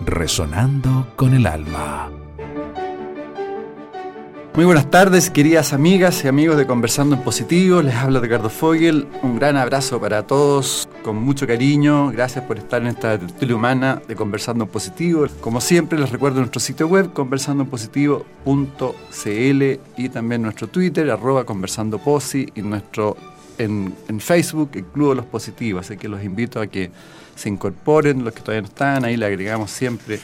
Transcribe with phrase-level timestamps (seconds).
[0.00, 2.10] resonando con el alma.
[4.54, 7.82] Muy buenas tardes, queridas amigas y amigos de Conversando en Positivo.
[7.82, 9.08] Les habla Ricardo Fogel.
[9.24, 12.12] Un gran abrazo para todos, con mucho cariño.
[12.12, 15.26] Gracias por estar en esta tertulia humana de Conversando en Positivo.
[15.40, 19.62] Como siempre, les recuerdo nuestro sitio web, conversandoenpositivo.cl
[19.96, 23.16] y también nuestro Twitter, arroba conversandoposi, y nuestro
[23.58, 25.86] en, en, Facebook, el Club de los Positivos.
[25.86, 26.92] Así que los invito a que
[27.34, 29.04] se incorporen, los que todavía no están.
[29.04, 30.20] Ahí le agregamos siempre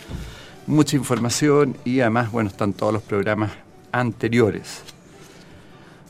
[0.66, 3.50] mucha información y además, bueno, están todos los programas
[3.92, 4.82] anteriores.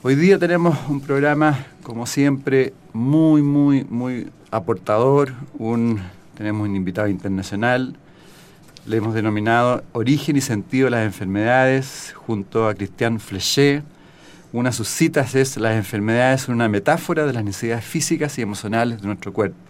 [0.03, 5.33] Hoy día tenemos un programa, como siempre, muy, muy, muy aportador.
[5.59, 6.01] Un,
[6.37, 7.97] tenemos un invitado internacional.
[8.87, 13.85] Le hemos denominado Origen y Sentido de las Enfermedades, junto a Cristian Flechet.
[14.53, 18.43] Una de sus citas es, las enfermedades son una metáfora de las necesidades físicas y
[18.43, 19.70] emocionales de nuestro cuerpo.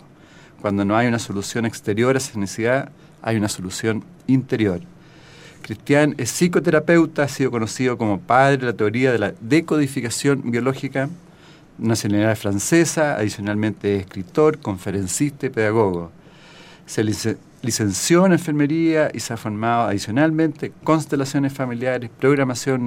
[0.60, 2.90] Cuando no hay una solución exterior a esa necesidad,
[3.22, 4.80] hay una solución interior.
[5.62, 11.08] Cristian es psicoterapeuta, ha sido conocido como padre de la teoría de la decodificación biológica,
[11.78, 16.12] nacionalidad francesa, adicionalmente es escritor, conferencista y pedagogo.
[16.86, 17.04] Se
[17.62, 22.86] licenció en enfermería y se ha formado adicionalmente constelaciones familiares, programación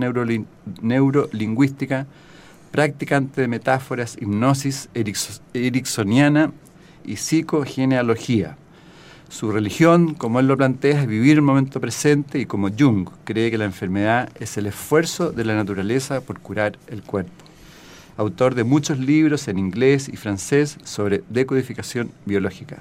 [0.82, 2.06] neurolingüística,
[2.72, 4.90] practicante de metáforas, hipnosis
[5.54, 6.52] ericksoniana
[7.06, 8.58] y psicogenealogía.
[9.30, 13.50] Su religión, como él lo plantea, es vivir el momento presente y como Jung cree
[13.50, 17.32] que la enfermedad es el esfuerzo de la naturaleza por curar el cuerpo.
[18.16, 22.78] Autor de muchos libros en inglés y francés sobre decodificación biológica.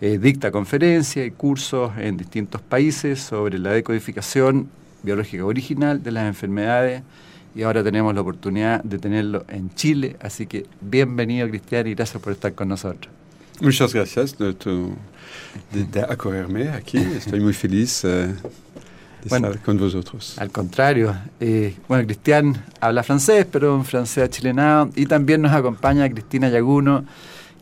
[0.00, 4.68] Eh, dicta conferencias y cursos en distintos países sobre la decodificación
[5.04, 7.02] biológica original de las enfermedades
[7.54, 12.20] y ahora tenemos la oportunidad de tenerlo en Chile, así que bienvenido Cristian y gracias
[12.20, 13.19] por estar con nosotros.
[13.60, 14.94] Muchas gracias de, tu,
[15.72, 16.98] de, de acogerme aquí.
[16.98, 18.34] Estoy muy feliz uh, de
[19.28, 20.38] bueno, estar con vosotros.
[20.38, 21.14] Al contrario.
[21.40, 24.90] Eh, bueno, Cristian habla francés, pero un francés achilenado.
[24.96, 27.04] Y también nos acompaña Cristina Yaguno,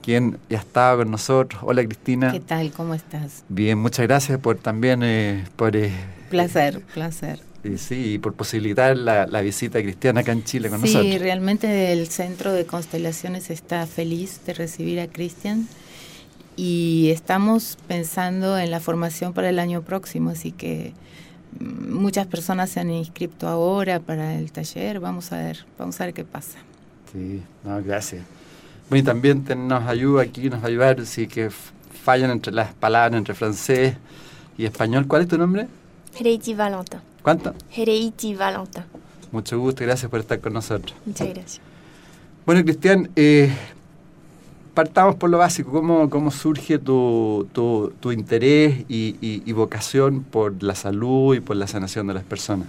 [0.03, 1.61] quien ya estaba con nosotros.
[1.65, 2.33] Hola, Cristina.
[2.33, 2.71] ¿Qué tal?
[2.71, 3.45] ¿Cómo estás?
[3.49, 5.03] Bien, muchas gracias por también...
[5.03, 5.91] Eh, por, eh,
[6.31, 7.41] placer, placer.
[7.65, 11.13] Y sí, y por posibilitar la, la, visita cristiana acá en Chile con sí, nosotros.
[11.13, 15.67] Sí, realmente el Centro de Constelaciones está feliz de recibir a Cristian
[16.59, 20.93] y estamos pensando en la formación para el año próximo, así que
[21.61, 26.15] muchas personas se han inscrito ahora para el taller, vamos a ver, vamos a ver
[26.15, 26.59] qué pasa.
[27.13, 28.25] Sí, no, gracias.
[28.91, 31.49] Bueno, y también nos ayuda aquí, nos va a ayudar si que
[32.03, 33.95] fallan entre las palabras entre francés
[34.57, 35.07] y español.
[35.07, 35.69] ¿Cuál es tu nombre?
[36.19, 36.99] Hereiti Valentin.
[37.23, 37.55] ¿Cuánto?
[37.71, 38.83] Hereiti Valentin.
[39.31, 40.93] Mucho gusto, gracias por estar con nosotros.
[41.07, 41.61] Muchas gracias.
[42.45, 43.53] Bueno, Cristian, eh,
[44.79, 50.23] partamos por lo básico, ¿cómo, cómo surge tu, tu, tu interés y, y, y, vocación
[50.23, 52.69] por la salud y por la sanación de las personas?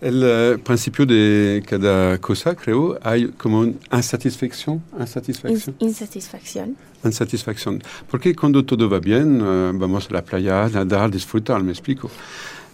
[0.00, 4.80] El uh, principio de cada cosa, creo, hay como una insatisfacción.
[4.96, 5.74] Insatisfacción.
[5.80, 6.76] insatisfacción.
[7.04, 7.82] Insatisfacción.
[8.08, 12.12] Porque cuando todo va bien, uh, vamos a la playa, nadar, disfrutar, me explico.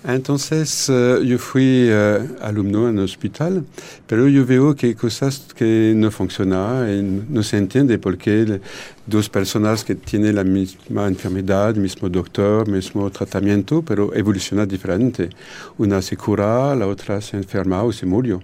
[0.03, 3.65] Entonces uh, yo fui uh, alumno en el hospital,
[4.07, 8.61] pero yo veo que cosas que no funcionan y no se entiende por qué
[9.07, 15.29] dos personas que tienen la misma enfermedad, mismo doctor, mismo tratamiento, pero evolucionan diferente.
[15.77, 18.43] Una se cura, la otra se enferma o se murió.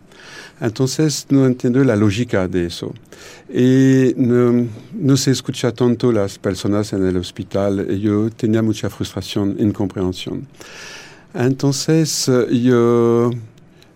[0.60, 2.92] Entonces no entiendo la lógica de eso.
[3.48, 7.86] Y no, no se escucha tanto las personas en el hospital.
[7.90, 10.46] Y yo tenía mucha frustración, incomprensión.
[11.36, 13.30] Entonces yo,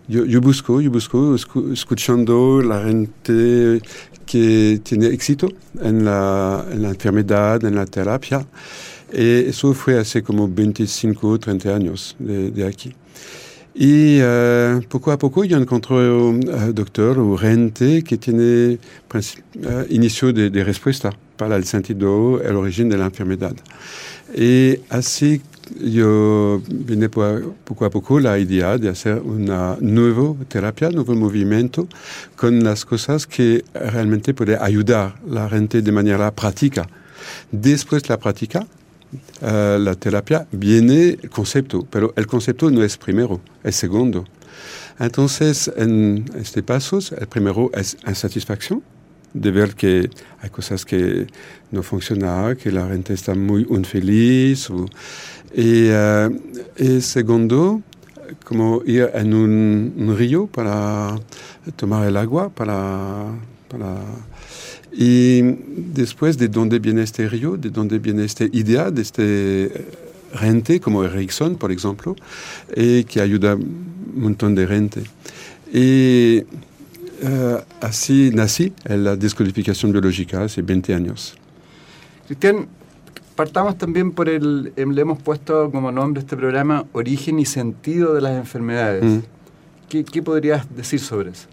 [0.07, 3.81] yo, yo, busco, yo busco, escuchando la gente
[4.25, 5.49] que tiene éxito
[5.81, 8.45] en la, en la enfermedad, en la terapia.
[9.11, 12.93] Y eso fue hace como 25, 30 años de, de aquí.
[13.73, 19.85] Y uh, poco a poco yo encontré un uh, doctor o gente que tiene uh,
[19.89, 23.55] inicio de, de, respuesta para el sentido, el origen de la enfermedad.
[24.35, 25.41] Y así
[25.79, 31.87] yo vine poco a poco la idea de hacer una nueva terapia, un nuevo movimiento
[32.35, 36.87] con las cosas que realmente puede ayudar la gente de manera práctica.
[37.51, 38.67] Después la práctica,
[39.41, 44.25] uh, la terapia viene concepto, pero el concepto no es primero, es segundo.
[44.99, 48.83] Entonces, en este paso, el primero es insatisfacción,
[49.33, 50.09] de ver que
[50.41, 51.27] hay cosas que
[51.71, 54.69] no funcionan, que la gente está muy infeliz.
[54.69, 54.85] O,
[55.53, 56.39] y, uh,
[56.77, 57.81] y segundo,
[58.45, 61.19] como ir en un, un, río para
[61.75, 63.27] tomar el agua, para,
[63.67, 63.97] para
[64.93, 69.87] y después de dónde viene este río, de dónde viene esta idea de este
[70.37, 72.15] gente como Erickson, por ejemplo,
[72.75, 75.03] y que ayuda un montón de gente.
[75.73, 76.43] Y
[77.23, 81.35] uh, así nací la descodificación biológica hace 20 años.
[82.27, 82.67] Cristian,
[83.35, 88.13] partamos también por el, le hemos puesto como nombre a este programa Origen y sentido
[88.13, 89.03] de las enfermedades.
[89.03, 89.19] Mm.
[89.89, 91.47] ¿Qué, ¿Qué podrías decir sobre eso?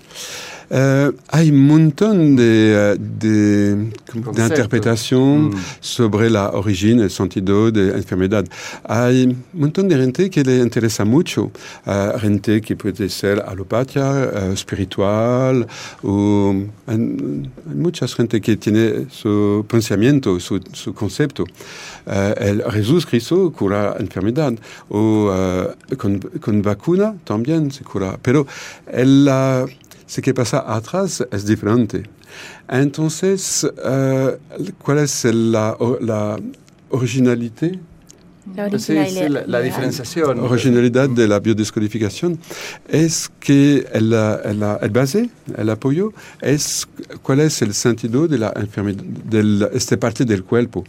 [0.70, 5.54] Uh, hay un montón de, de, de interpretación mm.
[5.80, 8.44] sobre la origen, el sentido de la enfermedad.
[8.84, 11.50] Hay un montón de gente que le interesa mucho.
[11.86, 15.66] Uh, gente que puede ser alopatia, uh, espiritual,
[16.02, 16.54] o
[16.86, 16.98] hay
[17.74, 21.44] mucha gente que tiene su pensamiento, su, su concepto.
[22.36, 24.52] el Jesús Cristo cura la enfermedad,
[24.90, 25.32] o
[25.96, 28.18] con, con, vacuna también se cura.
[28.20, 28.46] Pero
[28.86, 29.28] el,
[30.08, 32.02] ce que pasa atrás es diferente.
[32.68, 34.36] Entonces, uh,
[34.82, 36.36] ¿cuál es la, la
[36.90, 37.78] originalité?
[38.56, 39.08] La originalidad.
[39.10, 40.40] Sí, sí, la, la, diferenciación.
[40.40, 42.38] Originalidad de la biodescodificación
[42.88, 46.88] es que el, el, el, base, el apoyo, es
[47.22, 50.84] cuál es el sentido de la enfermedad, de esta parte del cuerpo?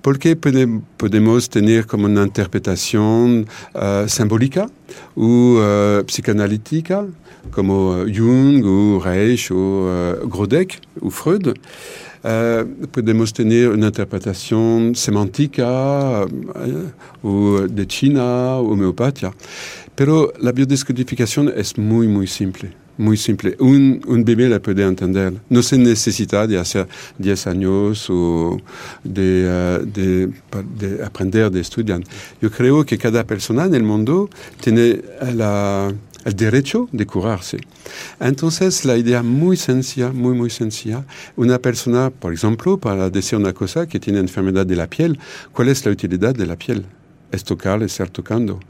[0.00, 4.70] Porque podemos tener como una interpretación uh, simbólica
[5.14, 7.06] o uh, psicanalítica,
[7.50, 11.54] como Jung o Reich o uh, Grodek o Freud.
[12.24, 19.32] Uh, podemos tener una interpretación semántica uh, o de China, homeopatía.
[19.96, 22.72] Pero la biodescodificación es muy, muy simple.
[22.96, 23.56] Muy simple.
[23.58, 25.32] Un, un, bebé la puede entender.
[25.48, 26.86] No se necesita de hacer
[27.18, 28.58] 10 años o
[29.02, 30.28] de, uh, de,
[30.78, 32.02] de, aprender, de estudiar.
[32.40, 34.28] Yo creo que cada persona en el mundo
[34.60, 35.00] tiene
[35.34, 35.92] la,
[36.24, 37.58] el derecho de curarse.
[38.20, 41.04] Entonces, la idea muy sencilla, muy, muy sencilla,
[41.36, 45.18] una persona, por ejemplo, para decir una cosa que tiene enfermedad de la piel,
[45.52, 46.84] ¿cuál es la utilidad de la piel?
[47.30, 48.60] Es tocar, es estar tocando.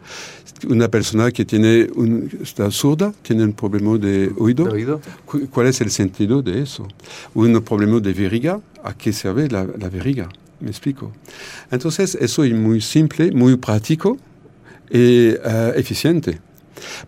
[0.69, 5.00] Una persona que tiene un, está sorda, tiene un problema de oído, ¿De oído?
[5.50, 6.87] ¿cuál es el sentido de eso?
[7.34, 10.28] Un problema de veriga, ¿a qué sirve la, la veriga?
[10.60, 11.10] Me explico.
[11.72, 14.16] Entonces, eso es muy simple, muy práctico
[14.88, 16.38] y uh, eficiente.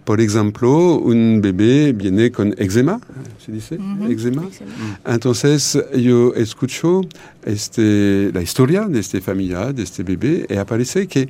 [0.05, 3.01] Por ejemplo, un bebé viene con eczema,
[3.45, 3.79] ¿se dice?
[3.79, 4.13] Mm -hmm.
[4.13, 4.43] Eczema.
[5.07, 7.03] Entonces yo escucho
[7.45, 11.29] este, la historia de esta familia, de este bebé, y aparece que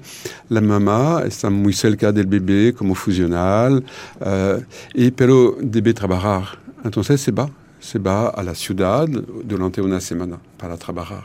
[0.48, 3.84] la mamá está muy cerca del bebé como fusional,
[4.20, 4.62] uh,
[4.94, 6.42] y, pero debe trabajar.
[6.84, 7.48] Entonces se va
[7.84, 9.06] se va a la ciudad
[9.44, 11.24] durante una semana para trabajar.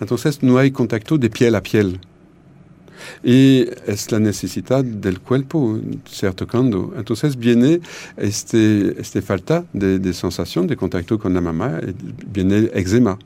[0.00, 1.98] Entonces no hay contacto de piel a piel.
[3.22, 5.78] Y es la necesidad del cuerpo
[6.10, 6.94] ser tocando.
[6.96, 7.80] Entonces viene
[8.16, 11.80] este, este falta de, de sensación, de contacto con la mamá,
[12.32, 13.18] viene el eczema.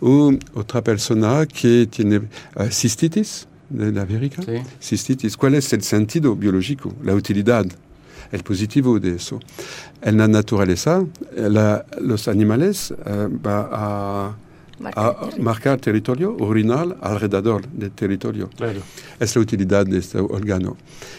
[0.00, 4.56] O otra persona que tiene uh, cistitis de la verica, Sí.
[4.80, 7.66] cistitis, ¿cuál es el sentido biológico, la utilidad?
[8.32, 9.40] el positivo de eso?
[10.02, 11.04] En la naturaleza,
[11.36, 14.36] la, los animales uh, va a
[14.94, 18.48] a marcar territorio urinal alrededor del territorio.
[18.56, 18.80] Claro.
[19.18, 20.76] Es la utilidad de este órgano.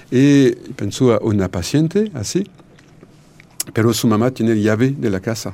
[0.09, 2.47] Y pensó a una paciente así,
[3.73, 5.51] pero su mamá tiene llave de la casa.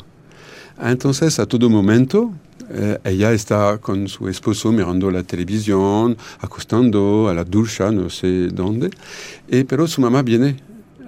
[0.82, 2.32] Entonces, a todo momento,
[2.70, 8.48] eh, ella está con su esposo mirando la televisión, acostando a la ducha, no sé
[8.48, 8.90] dónde,
[9.48, 10.58] y, pero su mamá viene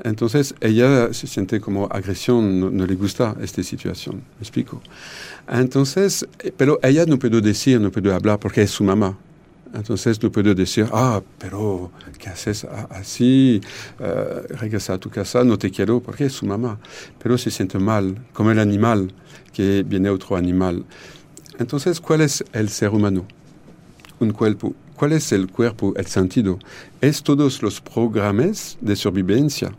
[0.04, 4.82] entonces ella se siente como agresión, no, le gusta esta situación, ¿me explico?
[5.48, 6.28] Entonces,
[6.58, 9.18] pero ella no puede decir, no puede hablar porque es su mamá.
[9.74, 13.62] Entonces no puede decir, ah, pero ¿qué haces así?
[14.00, 16.80] Uh, regresa a tu casa, no te quiero, porque es su mamá.
[17.22, 19.14] Pero se siente mal, como el animal,
[19.54, 20.86] que viene otro animal.
[21.60, 23.26] Entonces, ¿cuál es el ser humano?
[24.20, 24.74] Un cuerpo.
[24.96, 26.58] ¿Cuál es el cuerpo, el sentido?
[27.00, 29.72] Es todos los programas de supervivencia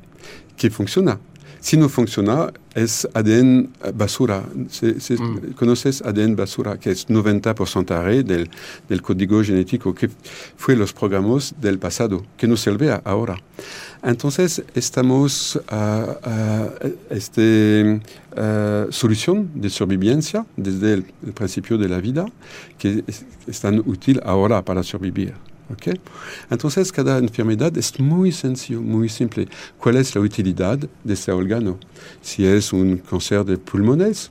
[0.60, 1.18] que funciona.
[1.60, 4.44] Si no funciona, es ADN basura.
[4.68, 5.54] Se, se, mm.
[5.58, 6.78] ¿Conoces ADN basura?
[6.78, 8.50] Que es 90% del,
[8.88, 10.10] del código genético, que
[10.56, 13.36] fue los programas del pasado, que no sirve ahora.
[14.02, 16.68] Entonces, estamos a, a
[17.10, 22.26] esta uh, solución de supervivencia desde el, el, principio de la vida,
[22.78, 25.49] que es, es tan útil ahora para sobrevivir.
[25.72, 25.98] ¿Ok?
[26.50, 29.48] Entonces, cada enfermedad es muy sencillo, muy simple.
[29.78, 31.78] ¿Cuál es la utilidad de este órgano?
[32.20, 34.30] Si es un cáncer de pulmones,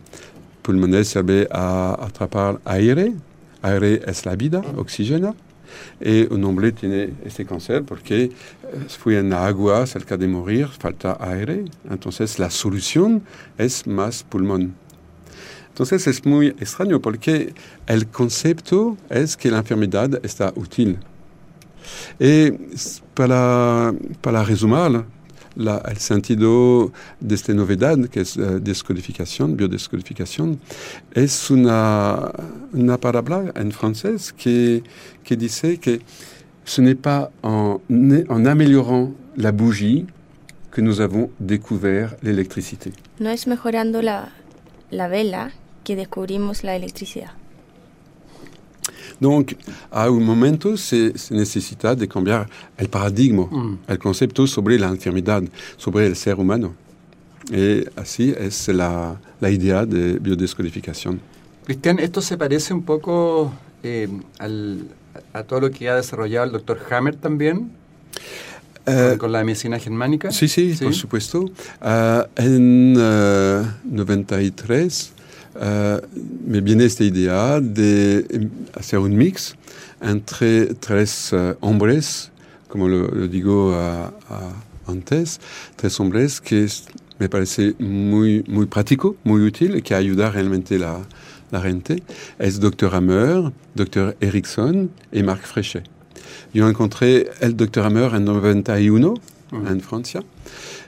[0.61, 3.13] pulmones sirve a atrapar aire,
[3.61, 5.35] aire es la vida, oxígeno.
[6.01, 8.31] Y un hombre tiene este cáncer porque eh,
[8.87, 11.65] fue en agua cerca de morir, falta aire.
[11.89, 13.23] Entonces la solución
[13.57, 14.73] es más pulmón.
[15.69, 17.53] Entonces es muy extraño porque
[17.87, 20.99] el concepto es que la enfermedad está útil.
[22.19, 22.51] Y
[23.13, 25.03] para, para resumir,
[25.55, 30.59] la, el sentido de esta novedad, que es uh, descodificación, biodescodificación,
[31.13, 32.31] es una,
[32.71, 32.97] una
[33.55, 34.83] en francés que,
[35.23, 35.35] que
[35.79, 36.01] que
[36.65, 40.05] ce n'est pas en, en améliorant la bougie
[40.71, 42.93] que nous avons découvert l'électricité.
[43.19, 44.29] No es mejorando la,
[44.91, 45.51] la vela
[45.83, 47.31] que descubrimos la electricidad.
[49.19, 49.53] Donc,
[49.91, 53.79] a un momento se, se necesita de cambiar el paradigma, mm.
[53.87, 55.43] el concepto sobre la enfermedad,
[55.77, 56.73] sobre el ser humano.
[57.51, 61.19] Y así es la, la idea de biodescodificación.
[61.65, 63.51] Cristian, esto se parece un poco
[63.83, 64.07] eh,
[64.37, 64.87] al,
[65.33, 67.71] a todo lo que ha desarrollado el doctor Hammer también.
[68.87, 70.31] Uh, con la medicina germánica.
[70.31, 70.83] Sí, sí, ¿Sí?
[70.83, 71.41] por supuesto.
[71.41, 75.13] Uh, en uh, 93
[75.61, 75.99] Euh,
[76.45, 79.55] me viene esta idea de hacer un mix
[80.01, 82.31] entre tres hombres,
[82.69, 85.39] como lo, lo digo uh, uh, antes,
[85.75, 86.67] tres hombres que
[87.19, 91.01] me parece muy, muy práctico, muy útil que ayuda realmente la,
[91.51, 92.03] la gente.
[92.37, 92.95] Es Dr.
[92.95, 94.15] Hammer, Dr.
[94.21, 95.83] Erickson y Marc Frechet.
[96.53, 97.85] Yo encontré el Dr.
[97.85, 99.13] Hammer en 91
[99.51, 99.67] mm.
[99.67, 100.23] en Francia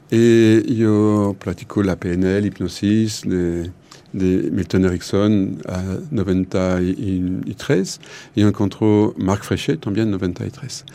[0.10, 3.72] y yo practico la PNL, hipnosis, de,
[4.14, 8.00] de Milton Erickson a 93
[8.36, 10.86] y encontró Marc Frechet también en 93.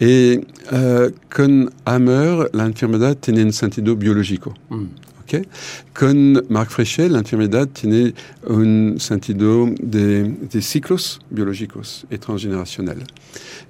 [0.00, 4.54] Y uh, con Hammer la enfermedad tiene un sentido biológico.
[4.68, 4.84] Mm.
[5.22, 5.48] Okay?
[5.98, 8.14] Con Marc Frechet la enfermedad tiene
[8.46, 13.04] un sentido de, de ciclos biológicos y transgeneracional.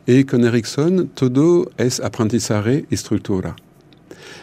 [0.07, 3.55] Y con Erickson todo es aprendizaje y estructura.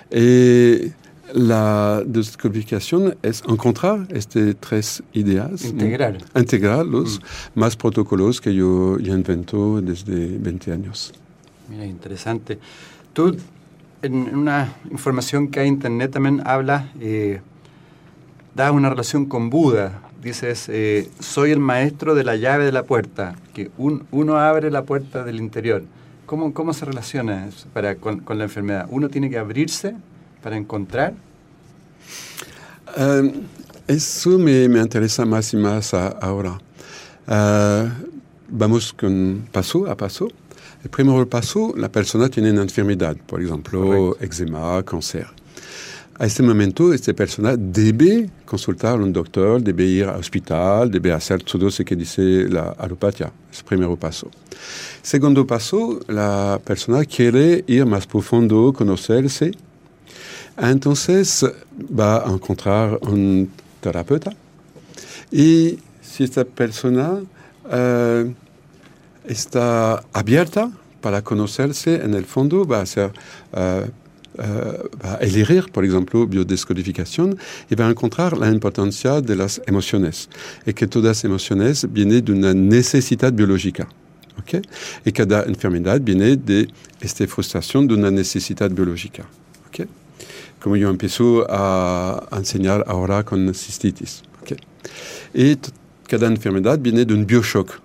[0.09, 0.91] Y
[1.33, 5.65] la descodificación es encontrar estas tres ideas.
[5.65, 6.17] Integrar.
[6.35, 7.59] Integrarlos, mm.
[7.59, 11.13] más protocolos que yo ya invento desde 20 años.
[11.69, 12.59] Mira, interesante.
[13.13, 13.35] Tú,
[14.01, 17.41] en una información que hay en internet también hablas, eh,
[18.55, 20.01] das una relación con Buda.
[20.21, 24.69] Dices, eh, soy el maestro de la llave de la puerta, que un, uno abre
[24.69, 25.83] la puerta del interior.
[26.25, 28.87] ¿Cómo, cómo se relaciona para, con, con la enfermedad?
[28.89, 29.95] ¿Uno tiene que abrirse
[30.41, 31.13] para encontrar?
[32.97, 33.31] Uh,
[33.87, 36.59] eso me, me, interesa más y más a, ahora.
[37.27, 37.89] Uh,
[38.49, 40.27] vamos con paso a paso.
[40.83, 45.27] El primer paso, la persona tiene una enfermedad, por ejemplo, eczema, cáncer.
[46.17, 51.11] A este momento, esta persona debe consultar a un doctor, debe ir al hospital, debe
[51.11, 53.31] hacer todo lo que dice la alopatía.
[53.51, 54.29] Es el primer paso.
[55.01, 59.51] Segundo paso, la persona quiere ir más profundo, conocerse
[60.57, 61.45] Entonces
[61.79, 64.31] va a encontrar un terapeuta
[65.31, 68.33] y si esta persona uh,
[69.25, 73.11] está abierta para conocerse en el fondo, va a ser
[73.53, 73.89] uh,
[74.33, 77.37] Uh, va elegir, por ejemplo, biodescodificación
[77.69, 80.29] y va a encontrar la importancia de las emociones
[80.65, 83.89] y que todas emociones vienen de una necesidad biológica.
[84.39, 84.61] ¿okay?
[85.03, 86.69] Y cada enfermedad viene de
[87.01, 89.25] esta frustración de una necesidad biológica.
[90.61, 94.23] Como yo empiezo a enseñar ahora con cistitis.
[94.41, 94.57] Okay.
[95.33, 95.57] Y
[96.07, 97.79] cada enfermedad viene de un bioshock,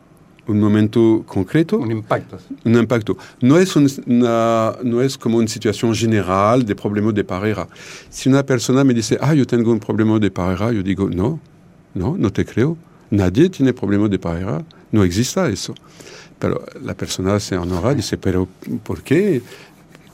[0.49, 1.78] un momento concreto.
[1.78, 2.38] Un impacto.
[2.64, 3.16] Un impacto.
[3.40, 7.68] No es, un, una, no es como una situación general de problemas de pareja.
[8.11, 11.40] Si una persona me dice, ah, yo tengo un problema de pareja, yo digo, no,
[11.95, 12.76] no, no te creo.
[13.11, 14.64] Nadie tiene problemas de pareja.
[14.92, 15.75] No existe eso.
[16.38, 18.47] Pero la persona se honora dice, pero
[18.83, 19.42] ¿por qué?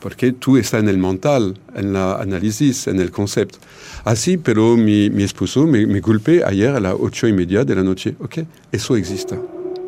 [0.02, 3.58] Porque tú estás en el mental, en la análisis, en el concepto.
[4.04, 7.76] Así, pero mi, mi esposo me, me golpeó ayer a las ocho y media de
[7.76, 8.16] la noche.
[8.18, 8.38] Ok,
[8.72, 9.38] eso existe,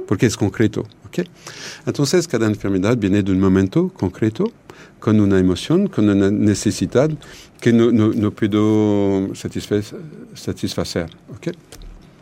[0.07, 0.87] porque es concreto.
[1.07, 1.27] Ok,
[1.85, 4.45] entonces cada enfermedad viene de un momento concreto,
[5.01, 7.11] con una emoción, con una necesidad
[7.61, 11.11] que no, no, no puedo satisfacer.
[11.35, 11.49] ok,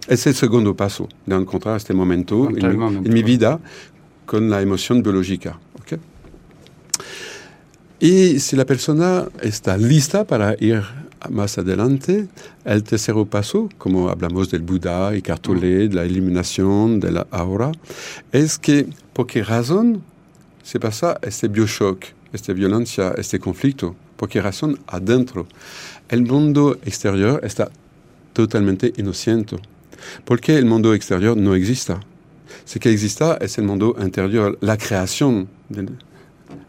[0.08, 3.60] es el segundo paso de encontrar este momento, en, en mi vida
[4.24, 5.60] con la emoción biológica.
[8.02, 10.82] Y si la persona está lista para ir
[11.30, 12.26] más adelante,
[12.64, 17.70] el tercer paso, como hablamos del Buda y Cartolé, de la eliminación de la aura,
[18.32, 20.02] es que, ¿por qué razón
[20.64, 25.46] se pasa este bioshock, esta violencia, este conflicto, porque razón adentro?
[26.08, 27.70] El mundo exterior está
[28.32, 29.58] totalmente inocente.
[30.24, 31.94] ¿Por qué el mundo exterior no existe?
[32.64, 35.86] Ce que exista es el mundo interior, la creación de,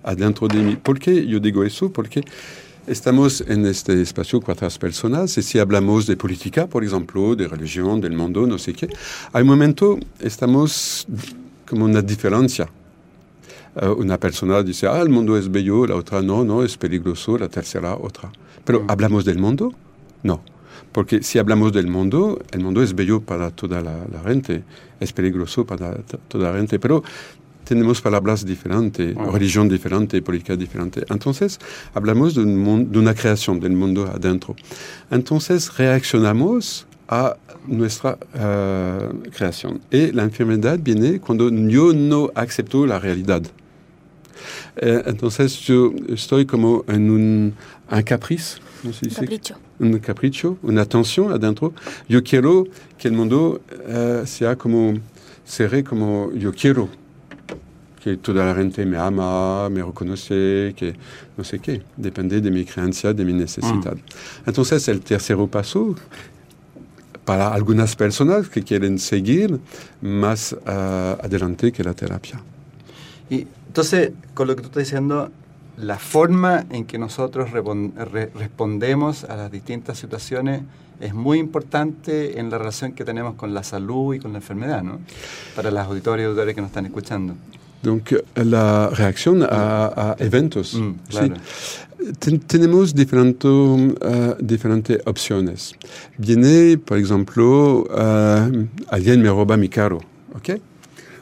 [0.03, 0.75] adentro de mí.
[0.75, 1.91] ¿Por qué yo digo eso?
[1.91, 2.23] Porque
[2.87, 8.01] estamos en este espacio cuatro personas y si hablamos de política, por ejemplo, de religión,
[8.01, 8.89] del mundo, no sé qué,
[9.31, 11.07] hay un momento estamos
[11.67, 12.69] como una diferencia.
[13.75, 17.37] Uh, una persona dice, ah, el mundo es bello, la otra no, no, es peligroso,
[17.37, 18.31] la tercera otra.
[18.63, 19.73] Pero ¿hablamos del mundo?
[20.21, 20.43] No.
[20.91, 24.63] Porque si hablamos del mundo, el mundo es bello para toda la, la gente,
[24.99, 25.95] es peligroso para
[26.27, 27.03] toda la gente, pero
[27.63, 29.29] tenemos palabras diferentes, Ah.
[29.31, 31.05] religión diferente, política diferente.
[31.09, 31.59] Entonces,
[31.93, 34.55] hablamos de, un de una creación del mundo adentro.
[35.11, 37.35] Entonces, reaccionamos a
[37.67, 39.81] nuestra eh, creación.
[39.91, 43.43] Y la enfermedad viene cuando yo no acepto la realidad.
[44.75, 47.53] Eh, entonces, yo estoy como en un,
[47.91, 49.55] un caprice, no sé si- Capricho.
[49.79, 51.73] un capricho, una tensión adentro.
[52.09, 52.65] Yo quiero
[52.97, 54.93] que el mundo eh, sea como,
[55.45, 56.89] seré como yo quiero.
[58.03, 60.93] Que toda la gente me ama, me reconoce, que
[61.37, 61.81] no sé qué.
[61.95, 63.95] Depende de mi creencia, de mi necesidad.
[64.45, 65.95] Entonces, el tercer paso,
[67.23, 69.57] para algunas personas que quieren seguir
[70.01, 72.41] más eh, adelante que la terapia.
[73.29, 75.31] Y entonces, con lo que tú estás diciendo,
[75.77, 80.61] la forma en que nosotros re- respondemos a las distintas situaciones
[80.99, 84.83] es muy importante en la relación que tenemos con la salud y con la enfermedad,
[84.83, 84.99] ¿no?
[85.55, 87.35] Para las auditoras y auditores que nos están escuchando.
[87.83, 90.73] Donc, la reacción a, a eventos.
[90.73, 91.17] Mm, sí.
[91.17, 91.35] claro.
[92.19, 95.73] Ten- tenemos diferente, eh, diferentes opciones.
[96.17, 99.99] Viene, por ejemplo, eh, alguien me roba mi carro,
[100.35, 100.59] ¿ok?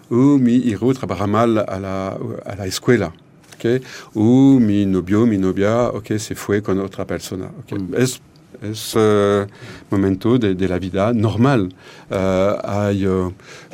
[0.10, 3.14] O mi hijo trabaja mal a la, a la escuela,
[3.56, 3.82] ¿ok?
[4.16, 6.18] O mi novio, mi novia, ¿ok?
[6.18, 7.80] Se fue con otra persona, ¿ok?
[7.80, 7.96] Mm.
[7.96, 8.20] Es
[8.62, 9.46] es eh,
[9.90, 11.74] momento de, de la vida normal.
[12.10, 13.30] Eh, hay, eh,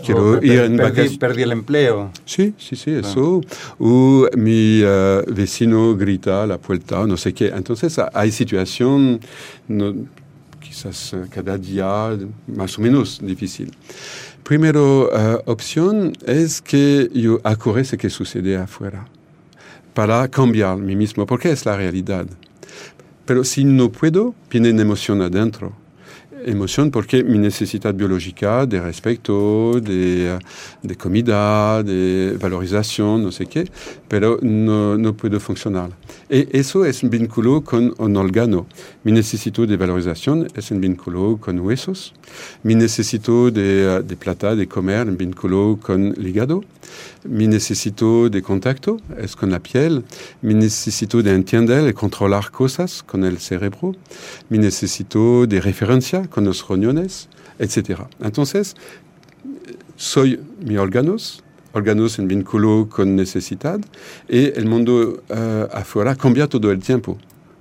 [0.05, 2.11] quiero O per- ir en perdí, perdí el empleo.
[2.25, 3.41] Sí, sí, sí, eso.
[3.79, 4.81] O mi
[5.27, 7.47] vecino grita a la puerta, no sé qué.
[7.47, 9.19] Entonces ha- hay situación,
[9.67, 9.93] no,
[10.61, 13.71] quizás cada día más o menos difícil.
[14.43, 15.09] Primero
[15.45, 19.05] opción es que yo acurre ce que sucede afuera
[19.93, 22.25] para cambiar mí mismo, porque es la realidad.
[23.27, 25.73] Pero si no puedo, viene una emoción adentro.
[26.45, 30.39] Emoción porque mi necesidad biológica de respeto, de,
[30.81, 33.65] de comida, de valorización, no sé qué,
[34.07, 35.91] pero no, no puedo funcionar.
[36.29, 38.67] Y eso es un vínculo con un órgano.
[39.03, 42.13] Mi necesito de valorización es un vínculo con huesos.
[42.63, 46.63] Mi necesito de, de plata, de comer, un vínculo con el hígado.
[47.23, 50.03] Mi necesito de contacto es con la piel.
[50.41, 53.95] Mi necesito de entender y controlar cosas con el cerebro.
[54.49, 57.27] Mi necesito de referencia con los riñones,
[57.59, 58.01] etc.
[58.21, 58.75] Entonces,
[59.95, 63.79] soy mi órganos, órganos en vínculo con necesidad,
[64.27, 67.17] y el mundo eh, afuera cambia todo el tiempo.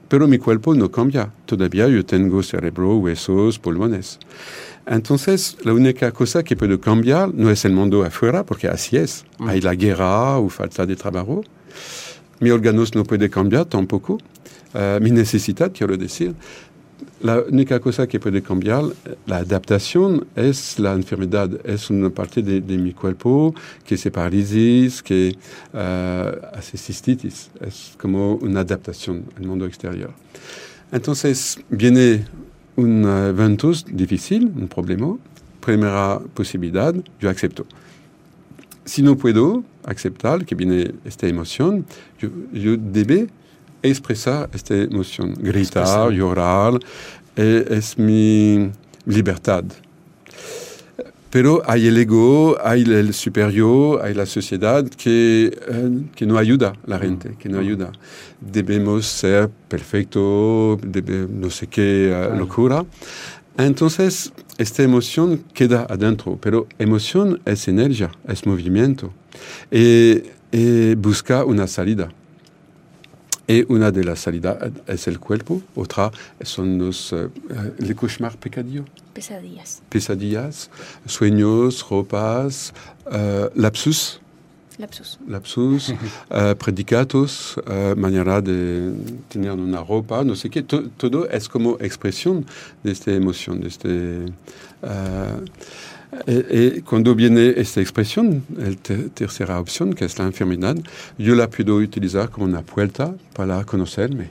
[0.08, 1.32] Pero mi cuerpo no cambia.
[1.46, 4.20] Todavía yo tengo cerebro, huesos, pulmones.
[4.86, 9.24] Entonces, la única cosa que puede cambiar no es el mundo afuera, porque así es.
[9.40, 11.42] Hay la guerra o falta de trabajo.
[12.38, 14.18] Mi órganos no puede cambiar tampoco.
[14.74, 16.34] Eh, mi necesidad, quiero decir.
[17.20, 18.84] La única cosa que puede cambiar,
[19.24, 21.48] la adaptación, es la enfermedad.
[21.64, 23.54] Es una parte de, mi cuerpo
[23.86, 25.34] que se paraliza, que
[25.72, 27.50] eh, hace cistitis.
[27.60, 30.12] Es como una adaptación al mundo exterior.
[30.92, 32.26] Entonces, viene
[32.76, 35.16] un evento difícil, un problema.
[35.60, 37.66] Primera posibilidad, yo acepto.
[38.84, 41.86] Si no puedo aceptar que viene esta emoción,
[42.20, 42.76] yo, yo
[43.90, 46.78] expresar esta emoción, gritar, llorar,
[47.36, 48.70] eh, es mi
[49.06, 49.64] libertad.
[51.30, 56.68] Pero hay el ego, hay el superior, hay la sociedad que, eh, que no ayuda
[56.68, 57.92] a la gente, que no ayuda.
[58.40, 62.84] Debemos ser perfecto, debe- no sé qué eh, locura.
[63.58, 69.12] Entonces, esta emoción queda adentro, pero emoción es energía, es movimiento.
[69.70, 70.22] Y,
[70.52, 72.08] y busca una salida.
[73.48, 74.56] Y una de las salidas
[74.88, 76.10] es el cuerpo, otra
[76.42, 77.28] son los eh,
[77.78, 79.82] les cauchemars pecadillos Pesadillas.
[79.88, 80.68] pesadillas,
[81.06, 82.74] sueños, ropas,
[83.12, 84.20] eh, lapsus,
[84.78, 85.18] Lapsus.
[85.26, 85.94] lapsus,
[86.30, 88.92] eh, predicatos, eh, manera de
[89.28, 90.62] tener una ropa, no sé qué.
[90.64, 92.44] To- todo es como expresión
[92.82, 94.26] de esta emoción, de este...
[96.26, 98.74] eh, Y, cuando viene esta expresión, la
[99.14, 100.76] tercera opción, que es la enfermedad,
[101.18, 104.30] yo la puedo utilizar como una puerta para conocerme.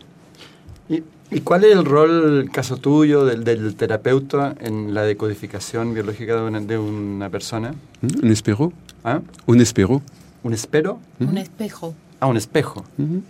[0.90, 5.94] ¿Y, y cuál es el rol, el caso tuyo, del, del, terapeuta en la decodificación
[5.94, 7.74] biológica de una, de una persona?
[8.02, 8.26] ¿Mm?
[8.26, 8.74] ¿Un espejo?
[9.04, 9.22] ¿Ah?
[9.46, 10.02] Un espejo.
[10.44, 11.00] ¿Un espero?
[11.20, 11.30] -huh.
[11.30, 11.96] Un espejo.
[12.20, 12.86] Ah, un espejo.
[12.98, 13.22] Uh -huh.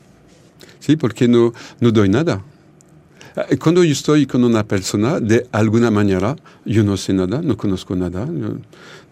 [0.79, 2.41] Sí, porque no, no doy nada.
[3.59, 7.95] Cuando yo estoy con una persona, de alguna manera, yo no sé nada, no conozco
[7.95, 8.61] nada, no, no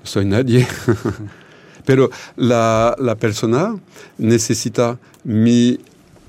[0.04, 0.66] soy nadie.
[1.86, 3.78] Pero la, la, persona
[4.18, 5.78] necesita mi,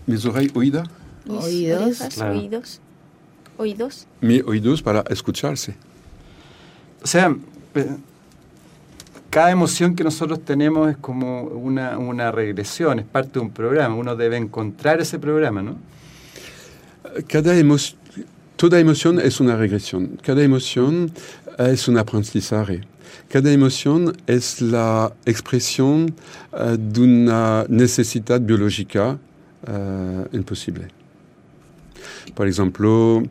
[0.07, 0.89] mis oídas.
[1.29, 1.99] Oídos.
[2.15, 2.33] Claro.
[2.33, 2.81] Oídos.
[3.57, 4.07] Oídos.
[4.21, 5.77] Mis oídos para escucharse.
[7.01, 7.37] O sea,
[9.31, 13.95] cada emoción que nosotros tenemos es como una, una regresión, es parte de un programa.
[13.95, 15.77] Uno debe encontrar ese programa, ¿no?
[17.29, 17.99] Cada emoción,
[18.57, 20.19] toda emoción es una regresión.
[20.23, 21.13] Cada emoción
[21.59, 22.83] es un aprendizaje.
[23.29, 26.15] Cada emoción es la expresión
[26.53, 29.19] uh, de una necesidad biológica
[29.69, 30.89] uh, imposible.
[32.35, 33.23] Por ejemplo, uh,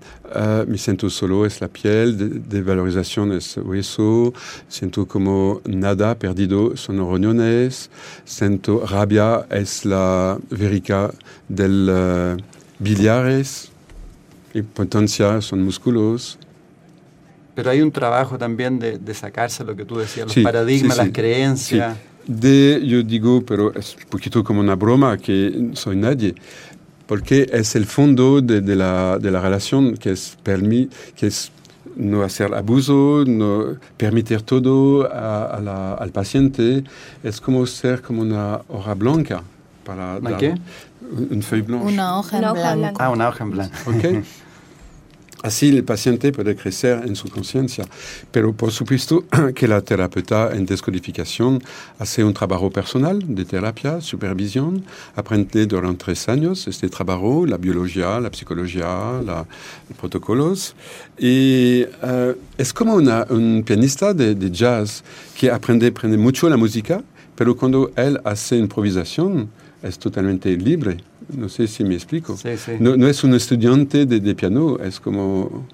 [0.67, 4.33] me siento solo, es la piel, de, de, es hueso,
[4.69, 7.89] siento como nada perdido, son neurones,
[8.23, 11.13] siento rabia, es la verica
[11.49, 12.37] del
[12.79, 13.72] biliares,
[14.53, 16.37] y potencia son músculos.
[17.55, 20.95] Pero hay un trabajo también de, de sacarse lo que tú decías, los sí, paradigmas,
[20.95, 21.05] sí, sí.
[21.05, 21.97] las creencias.
[22.25, 26.35] De, yo digo, pero es un poquito como una broma, que soy nadie
[27.07, 31.51] porque es el fondo de, de, la, de la, relación que es, permi, que es
[31.95, 36.83] no hacer abuso, no permitir todo a, a la, al paciente.
[37.23, 39.43] Es como ser como una hoja blanca.
[39.85, 40.55] Para ¿Una qué?
[41.29, 41.87] Una feuille blanche.
[41.87, 42.97] Una hoja en blanco.
[43.01, 43.75] Ah, una hoja en blanco.
[43.85, 44.23] Okay.
[45.43, 47.85] Así el paciente puede crecer en su conciencia.
[48.31, 49.25] Pero por supuesto
[49.55, 51.61] que la terapeuta en descodificación
[51.99, 54.85] hace un trabajo personal de terapia, supervisión,
[55.17, 59.45] aprende durante tres años este trabajo, la biología, la psicología, la,
[59.89, 60.75] los protocolos.
[61.19, 65.03] Y uh, es como una, un pianista de, jazz
[65.37, 67.03] que aprende, aprende mucho la música,
[67.35, 69.49] pero cuando él hace improvisación
[69.81, 70.97] es totalmente libre.
[71.29, 72.37] No sé si me explico.
[72.37, 72.73] Sí, sí.
[72.79, 75.67] No, no, es un estudiante de, de, piano, es como...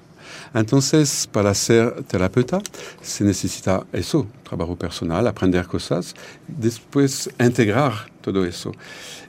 [0.53, 2.59] Entonces, para ser terapeuta,
[3.01, 6.15] se necesita eso, trabajo personal, aprender cosas,
[6.47, 8.71] después integrar todo eso.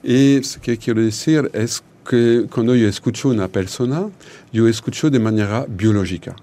[0.03, 4.09] Y lo que quiero decir es que cuando yo escucho una persona,
[4.53, 6.35] yo escucho de manera biológica.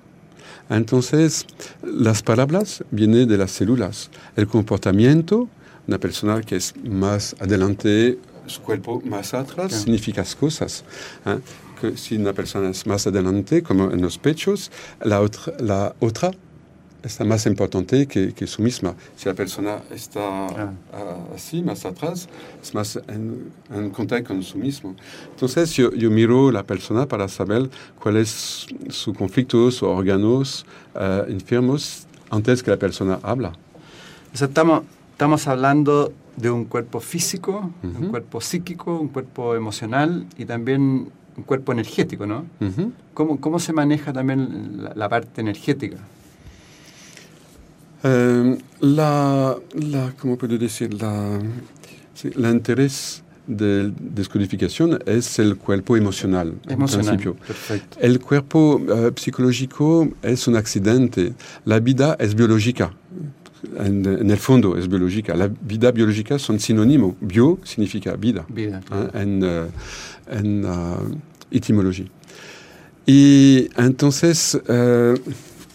[0.69, 1.45] Entonces,
[1.81, 4.09] las palabras vienen de las células.
[4.35, 5.47] El comportamiento,
[5.87, 9.79] una persona que es más adelante su cuerpo más atrás yeah.
[9.79, 10.83] significa cosas.
[11.25, 11.39] ¿eh?
[11.79, 16.31] Que si una persona es más adelante, como en los pechos, la otra, la otra
[17.03, 18.95] está más importante que, que, su misma.
[19.15, 22.27] Si la persona está uh, así, más atrás,
[22.62, 24.95] es más en, en, contacto con su mismo.
[25.31, 31.29] Entonces yo, yo, miro la persona para saber cuál es su conflicto, sus órganos uh,
[31.29, 33.53] enfermos, antes que la persona habla.
[34.33, 37.97] O sea, estamos, estamos hablando de un cuerpo físico, uh -huh.
[37.97, 42.45] un cuerpo psíquico, un cuerpo emocional y también un cuerpo energético, ¿no?
[42.62, 42.91] Uh -huh.
[43.13, 45.97] ¿Cómo, ¿Cómo, se maneja también la, la parte energética?
[48.04, 50.93] Uh, la, la, ¿cómo puedo decir?
[50.93, 51.39] La,
[52.13, 56.54] sí, el interés de descodificación es el cuerpo emocional.
[56.67, 57.97] Emocional, en perfecto.
[58.00, 61.34] El cuerpo uh, psicológico es un accidente.
[61.65, 62.91] La vida es biológica.
[63.80, 65.36] En, en, el fondo es biológica.
[65.36, 67.15] La vida biológica son sinónimos.
[67.20, 69.10] Bio significa vida, vida ¿eh?
[69.22, 69.67] en, uh,
[70.30, 71.17] en uh,
[71.52, 72.06] etimología.
[73.06, 75.20] Y entonces, uh,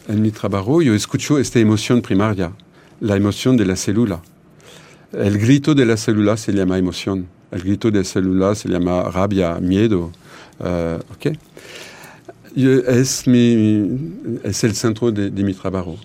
[0.08, 2.52] en mi trabajo, yo escucho esta emoción primaria,
[3.00, 4.22] la emoción de la célula.
[5.12, 7.26] El grito de la célula se llama emoción.
[7.50, 10.12] El grito de la célula se llama rabia, miedo.
[10.58, 11.36] ¿ok?
[12.54, 15.98] Yo, es, mi, es el centro de, de mi trabajo.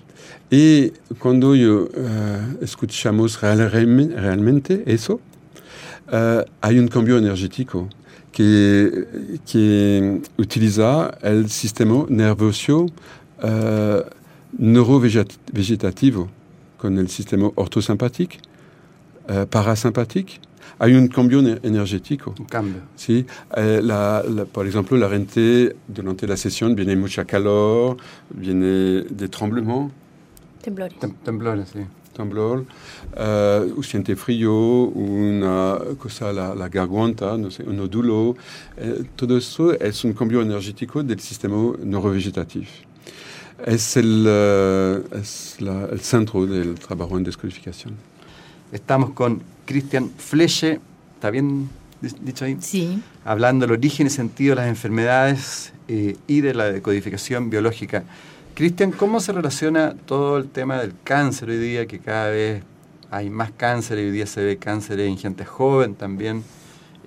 [0.50, 5.20] Y cuando yo uh, escuchamos real, realmente eso,
[6.12, 7.90] uh, hay un cambio energético
[8.32, 12.90] que, que utiliza el sistema nervioso uh,
[14.58, 16.30] neurovegetativo
[16.78, 18.38] con el sistema ortosimpático,
[19.50, 20.34] parasimpático.
[20.80, 22.36] Hay un cambio energético.
[22.40, 22.82] Un cambio.
[22.96, 23.26] Sí.
[23.56, 27.98] Eh, la, la, por ejemplo, la gente durante la sesión viene mucha calor,
[28.30, 29.92] viene de tremblements.
[30.68, 31.00] Temblores.
[31.00, 31.80] Tem temblores, sí.
[32.14, 32.66] Temblor,
[33.16, 38.36] uh, siente frío, una cosa, la, la garganta, no sé, un nódulo.
[38.76, 42.66] Eh, todo eso es un cambio energético del sistema neurovegetativo.
[43.66, 47.94] es el, eh, es la- el centro del trabajo en descodificación.
[48.72, 50.80] Estamos con Cristian Fleche,
[51.16, 51.70] ¿está bien
[52.02, 52.58] di- dicho ahí?
[52.60, 58.04] Sí, Hablando del origen y sentido de las enfermedades eh, y de la decodificación biológica.
[58.58, 62.64] Cristian, ¿cómo se relaciona todo el tema del cáncer hoy día, que cada vez
[63.12, 66.44] hay más cáncer y hoy día se ve cáncer en gente joven también?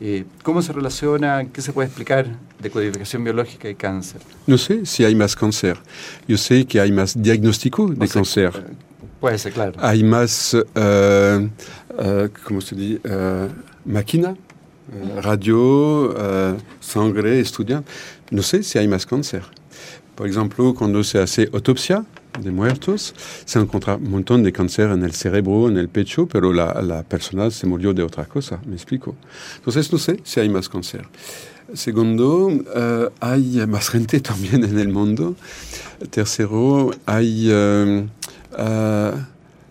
[0.01, 2.27] Eh, ¿Cómo se relaciona, qué se puede explicar
[2.63, 4.21] de codificación biológica y cáncer?
[4.47, 5.77] No sé si hay más cáncer.
[6.29, 8.53] Yo sé que hay más diagnóstico de O sea, cáncer.
[8.55, 8.75] eh,
[9.19, 9.73] Puede ser, claro.
[9.81, 11.49] Hay más, eh,
[11.99, 13.01] eh, ¿cómo se dice?
[13.03, 13.49] Eh,
[13.87, 14.37] máquina,
[15.21, 16.15] radio,
[16.79, 17.85] sangre, estudian.
[18.31, 19.43] No sé si hay más cáncer.
[20.21, 22.05] Por ejemplo, cuando se hace autopsia
[22.39, 23.15] de muertos,
[23.47, 27.03] se encuentra un montón de cáncer en el cerebro, en el pecho, pero la, la
[27.05, 29.17] persona se murió de otra cosa, me explico.
[29.57, 31.09] Entonces, no sé si hay más cáncer.
[31.73, 35.37] Segundo, eh, hay más gente también en el mundo.
[36.11, 38.07] Tercero, hay eh,
[38.59, 39.13] eh,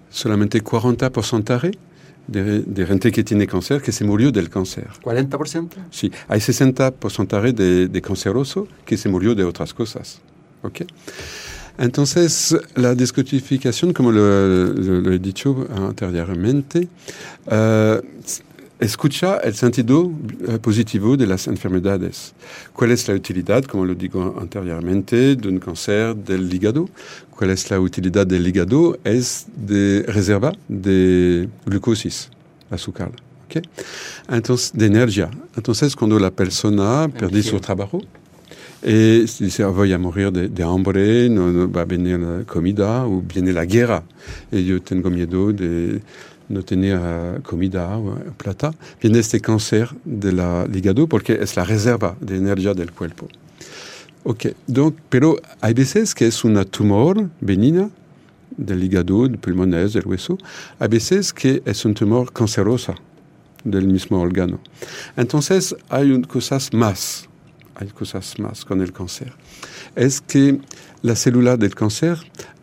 [0.10, 1.78] solamente 40 porcentaje
[2.26, 4.88] de, de gente que tiene cáncer que se murió del cáncer.
[5.04, 5.70] ¿40%?
[5.92, 10.22] Sí, hay 60 porcentaje de, de canceroso que se murió de otras cosas.
[10.63, 10.82] ¿Ok?
[11.78, 16.88] Entonces, la descodificación, como lo, lo- lo he dicho anteriormente,
[17.50, 18.02] eh,
[18.80, 20.12] escucha el sentido
[20.48, 22.34] eh, positivo de las enfermedades.
[22.74, 26.89] ¿Cuál es la utilidad, como lo digo anteriormente, de un cáncer del hígado?
[27.30, 28.98] ¿Cuál es la utilidad del hígado?
[29.06, 32.30] Es de reserva de glucosis,
[32.69, 33.12] azúcar.
[33.45, 33.63] ¿ok?
[34.30, 35.30] Entonces, de energía.
[35.56, 38.02] Entonces, cuando la persona pierde su trabajo,
[38.84, 42.20] y se dice, "Ah, voy a morir de, de hambre, no, no va a venir
[42.20, 44.04] la comida, o viene la guerra,
[44.52, 46.02] y yo tengo miedo de
[46.48, 48.74] no tener comida o plata.
[49.02, 50.39] Viene este cáncer del
[50.74, 53.28] hígado porque es la reserva de energía del cuerpo.
[54.24, 57.89] Ok, donc, pero hay veces que es una tumor benigna
[58.58, 60.38] del hígado, del pulmones, del hueso.
[60.80, 62.96] Hay veces que es un tumor cancerosa
[63.63, 64.60] del mismo órgano.
[65.15, 67.29] Entonces hay un- cosas más,
[67.80, 69.34] hay cosas más con el cáncer.
[69.96, 70.60] Es que
[71.02, 72.18] la célula del cáncer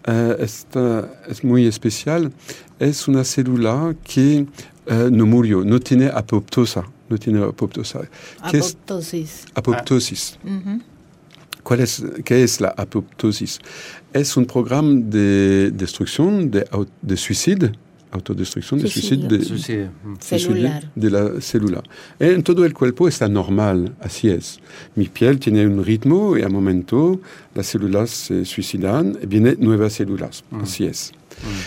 [0.04, 2.32] eh, está- es muy especial.
[2.78, 4.46] Es una célula que
[4.86, 6.84] eh, no murió, no tiene apoptosa.
[7.08, 8.00] No tiene apoptosa.
[8.50, 8.70] ¿Qué es?
[8.72, 9.44] Apoptosis.
[9.54, 10.38] apoptosis?
[10.44, 10.80] Ujú.
[11.62, 13.58] ¿Cuál es, ¿Qué es la apoptosis?
[14.12, 16.64] Es un programa de destrucción, de,
[17.02, 17.72] de suicidio,
[18.16, 19.28] autodestrucción, de Suicidio.
[19.28, 19.90] de, Suicidio.
[20.04, 20.14] Mm.
[20.20, 20.92] Celular.
[20.94, 21.82] de la célula.
[22.18, 24.58] En todo el cuerpo está normal, así es.
[24.94, 27.20] Mi piel tiene un ritmo y a un momento
[27.54, 31.12] las células se suicidan y vienen nuevas células, así es.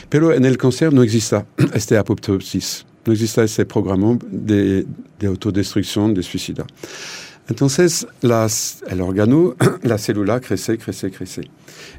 [0.09, 4.85] Pero en el cáncer no existe este apoptosis, no existe ese programa de,
[5.19, 6.65] de autodestrucción, de suicidio.
[7.49, 11.49] Entonces, las, el órgano, la célula crece, crece, crece.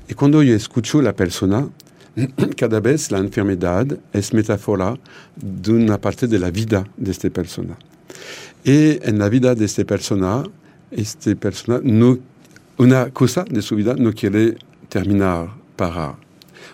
[0.09, 1.69] Y cuando yo escucho a la persona,
[2.57, 4.96] cada vez la enfermedad es metáfora
[5.37, 7.77] de una parte de la vida de esta persona.
[8.64, 10.44] Y en la vida de esta persona,
[10.90, 12.18] esta persona no,
[12.77, 14.57] una cosa de su vida no quiere
[14.88, 16.16] terminar, parar.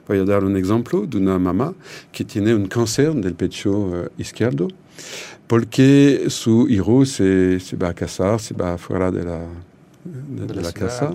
[0.09, 1.75] Voy a dar un ejemplo de una mamá
[2.13, 4.69] que tiene un cáncer del pecho eh, izquierdo
[5.47, 9.47] porque su hijo se, se va a casar, se va fuera de la,
[10.05, 11.15] de, de la, ciudad, casa.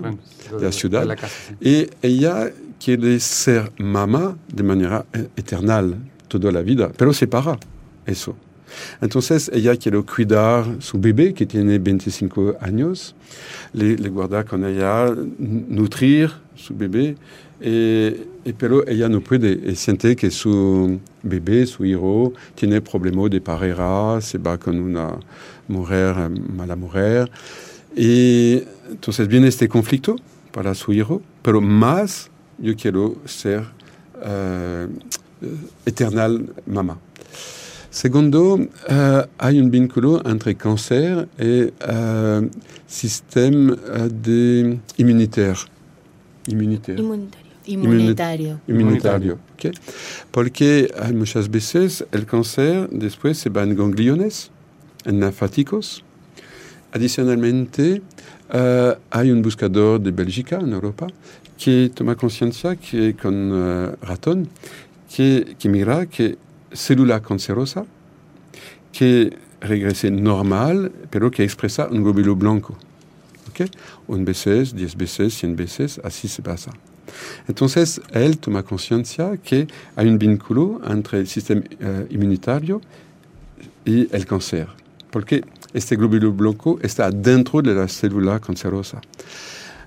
[0.58, 1.00] de la ciudad.
[1.00, 1.54] de la casa, sí.
[1.60, 2.50] Y ella
[2.82, 5.96] quiere ser mamá de manera eh, eternal,
[6.28, 7.58] toda la vida, pero se para
[8.06, 8.34] eso.
[9.02, 13.14] Entonces ella quiere cuidar su bebé que tiene 25 años,
[13.74, 17.16] le, le guarda con ella, nutrir su bebé,
[17.60, 23.30] y- y pero ella no puede, y siente que su bebé, su hijo, tiene problemas
[23.30, 25.16] de pareja, se va con una
[25.68, 27.30] mujer, eh, mala mujer,
[27.94, 30.16] y entonces viene este conflicto
[30.50, 32.30] para su hijo, pero más
[32.62, 33.64] yo quiero ser
[34.24, 34.88] eh,
[35.84, 36.98] eternal mamá.
[37.90, 42.50] Segundo, eh, hay un vínculo entre cáncer y eh,
[42.86, 45.58] sistema eh, de inmunitaire.
[46.46, 47.02] Inmunitaire.
[47.02, 47.50] Inmunitario.
[47.66, 48.60] Inmunitario.
[48.66, 49.38] Inmunitario.
[49.54, 49.76] ¿ok?
[50.30, 54.50] Porque hay muchas veces el cáncer después se va en gangliones,
[55.04, 56.02] en linfáticos.
[56.92, 58.02] Adicionalmente,
[58.52, 61.06] eh, hay un buscador de Bélgica, en Europa,
[61.62, 64.48] que toma conciencia que con eh, ratón,
[65.14, 66.36] que, que mira que
[66.72, 67.84] célula cancerosa,
[68.92, 72.76] que regrese normal, pero que expresa un glóbulo blanco.
[73.48, 73.70] ¿ok?
[74.08, 76.72] Un veces, diez veces, cien veces, así se pasa.
[77.46, 82.80] Entonces, él toma conciencia que hay un vínculo entre el sistema eh, inmunitario
[83.84, 84.66] y el cáncer,
[85.10, 89.00] porque este glóbulo blanco está dentro de la célula cancerosa.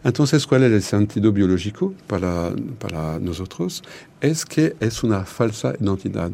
[0.06, 3.82] Entonces, ¿cuál es el sentido biológico para, para nosotros?
[4.22, 6.30] Es que es una falsa identidad.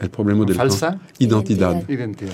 [0.00, 1.88] El problema de la falsa identidad.
[1.88, 2.32] identidad.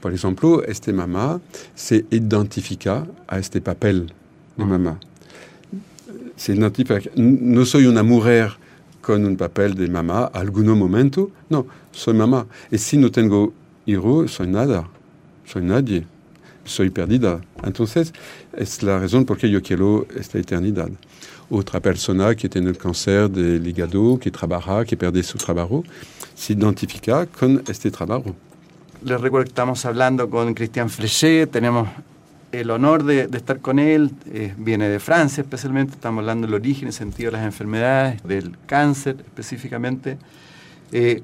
[0.00, 1.38] Por ejemplo, este mamá
[1.74, 4.10] se identifica a este papel
[4.56, 4.98] de mamá.
[6.34, 8.52] Se identifica, no soy una mujer
[9.02, 12.46] con un papel de mamá algún momento, no, soy mamá.
[12.70, 13.52] Y si no tengo
[13.84, 14.88] hijo, soy nada,
[15.44, 16.06] soy nadie,
[16.66, 17.40] soy perdida.
[17.62, 18.12] Entonces,
[18.52, 20.90] es la razón por qué yo quiero esta eternidad.
[21.48, 25.84] Otra persona que tiene el cáncer del hígado, que trabaja, que pierde su trabajo,
[26.34, 28.34] se identifica con este trabajo.
[29.04, 31.88] Les recuerdo que estamos hablando con Cristian Frechet, tenemos
[32.52, 36.54] el honor de, de estar con él, eh, viene de Francia especialmente, estamos hablando del
[36.54, 40.18] origen y sentido de las enfermedades, del cáncer específicamente.
[40.92, 41.22] Eh,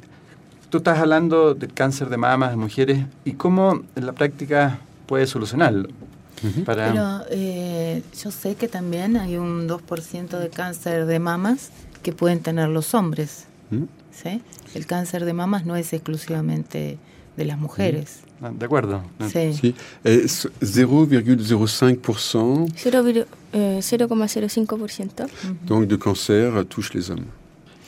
[0.70, 4.78] tú estás hablando del cáncer de mamas de mujeres y cómo en la práctica
[5.12, 5.90] puede solucionarlo.
[6.64, 6.90] Para...
[6.90, 11.68] Pero eh, yo sé que también hay un 2% de cáncer de mamas
[12.02, 13.44] que pueden tener los hombres.
[14.10, 14.40] ¿sí?
[14.74, 16.96] El cáncer de mamas no es exclusivamente
[17.36, 18.20] de las mujeres.
[18.40, 19.02] Ah, De acuerdo.
[19.30, 19.52] Sí.
[19.52, 23.04] Sí, es 0,05% Cero-
[23.52, 25.28] eh, 0,05%.
[25.66, 27.26] donc de cancer touche les hommes.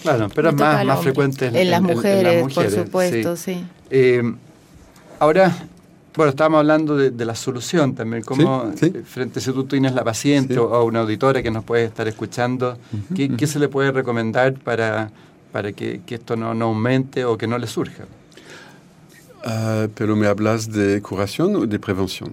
[0.03, 2.75] Claro, pero es más, más frecuente en, En las en- en mujeres, las por mujeres,
[2.85, 3.55] supuesto, sí.
[3.55, 3.65] sí.
[3.89, 4.35] Eh,
[5.19, 5.57] ahora,
[6.17, 8.93] bueno, estábamos hablando de, de la solución también, cómo Sí, sí.
[8.99, 10.61] eh, frente si tú tienes la paciente Sí.
[10.61, 12.79] o, o una auditora que nos puede estar escuchando,
[13.15, 15.11] ¿qué, qué se le puede recomendar para,
[15.53, 18.05] para que, que esto no, no aumente o que no le surja?
[19.45, 22.33] Ah, pero me hablas de curación o de prevención.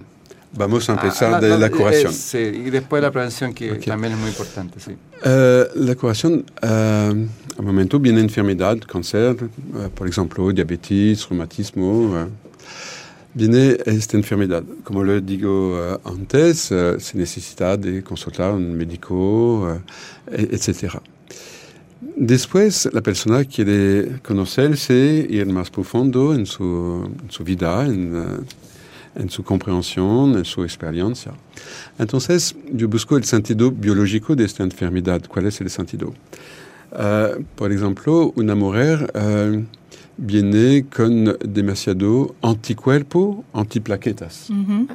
[0.54, 2.12] Vamos a empezar Ah, de no, la eh, curación.
[2.12, 3.84] sí, y después la prevención que Ok.
[3.84, 4.92] también es muy importante, sí.
[5.24, 7.26] Eh, la curación, eh,
[7.58, 12.28] al momento viene enfermedad, cáncer, eh, por ejemplo, diabetes, reumatismo.
[13.34, 14.62] Viene esta enfermedad.
[14.84, 19.80] Como lo digo eh, antes, se necesita de consultar un médico,
[20.30, 20.94] eh, e- etc.
[22.16, 28.44] Después, la persona quiere conocerse, ir más profundo en su, en su vida, en,
[29.14, 31.32] en su comprensión, en su experiencia.
[31.98, 35.22] Entonces, yo busco el sentido biológico de esta enfermedad.
[35.28, 36.12] ¿Cuál es el sentido?
[36.98, 39.64] Eh, por ejemplo, una eh,
[40.16, 44.50] viene con demasiado anticuerpo, antiplaquetas.
[44.50, 44.86] Ujú.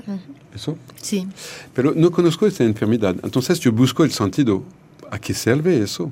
[0.54, 0.78] ¿Eso?
[1.02, 1.28] Sí.
[1.74, 3.16] Pero no conozco esta enfermedad.
[3.24, 4.64] Entonces, yo busco el sentido.
[5.12, 6.12] ¿A qué sirve eso?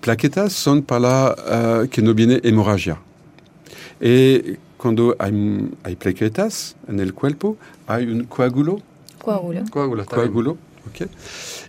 [0.00, 1.34] Plaquetas son para
[1.84, 2.98] eh, que no viene hemorragia.
[4.00, 7.56] Y cuando hay, hay plaquetas en el cuerpo,
[7.86, 8.80] hay un coágulo
[9.24, 9.62] Coágulo.
[9.70, 10.50] Coágulo, coágulo,
[10.86, 11.08] ¿ok?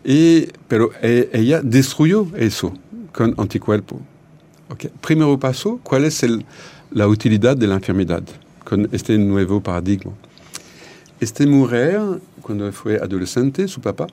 [0.04, 2.74] Y, pero e- ella destruyó eso
[3.14, 4.02] con anticuerpo.
[4.70, 4.86] ¿Ok?
[5.02, 6.46] Primero paso, ¿cuál es el-
[6.92, 8.24] la utilidad de la enfermedad?
[8.64, 10.14] Con este nuevo paradigma?
[11.20, 12.00] Esta mujer,
[12.42, 14.08] cuando fue adolescente, su papá,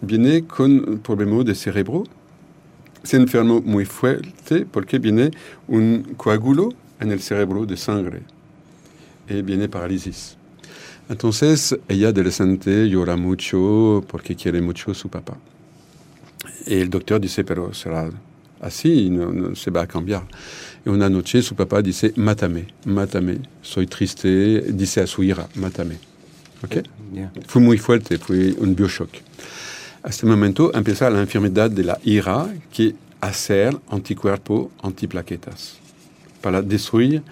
[0.00, 2.04] viene con problema de cerebro.
[3.02, 5.30] Se enfermó muy fuerte porque viene
[5.68, 8.22] un coágulo en el cerebro de sangre
[9.28, 10.36] y viene parálisis.
[11.08, 15.36] Entonces, ella adolescente llora mucho porque quiere mucho a su papá.
[16.66, 18.10] Y el doctor dice, pero será
[18.60, 20.22] así, no, se va a cambiar.
[20.84, 25.96] Y una noche su papá dice, mátame, mátame, soy triste, dice a su hija, mátame.
[26.62, 26.76] ¿Ok?
[27.12, 27.32] Ya.
[27.46, 29.10] Fue muy fuerte, fue un bioshock.
[30.02, 35.78] A este momento empieza la enfermedad de la ira que hacer anticuerpo, antiplaquetas,
[36.40, 37.22] para destruir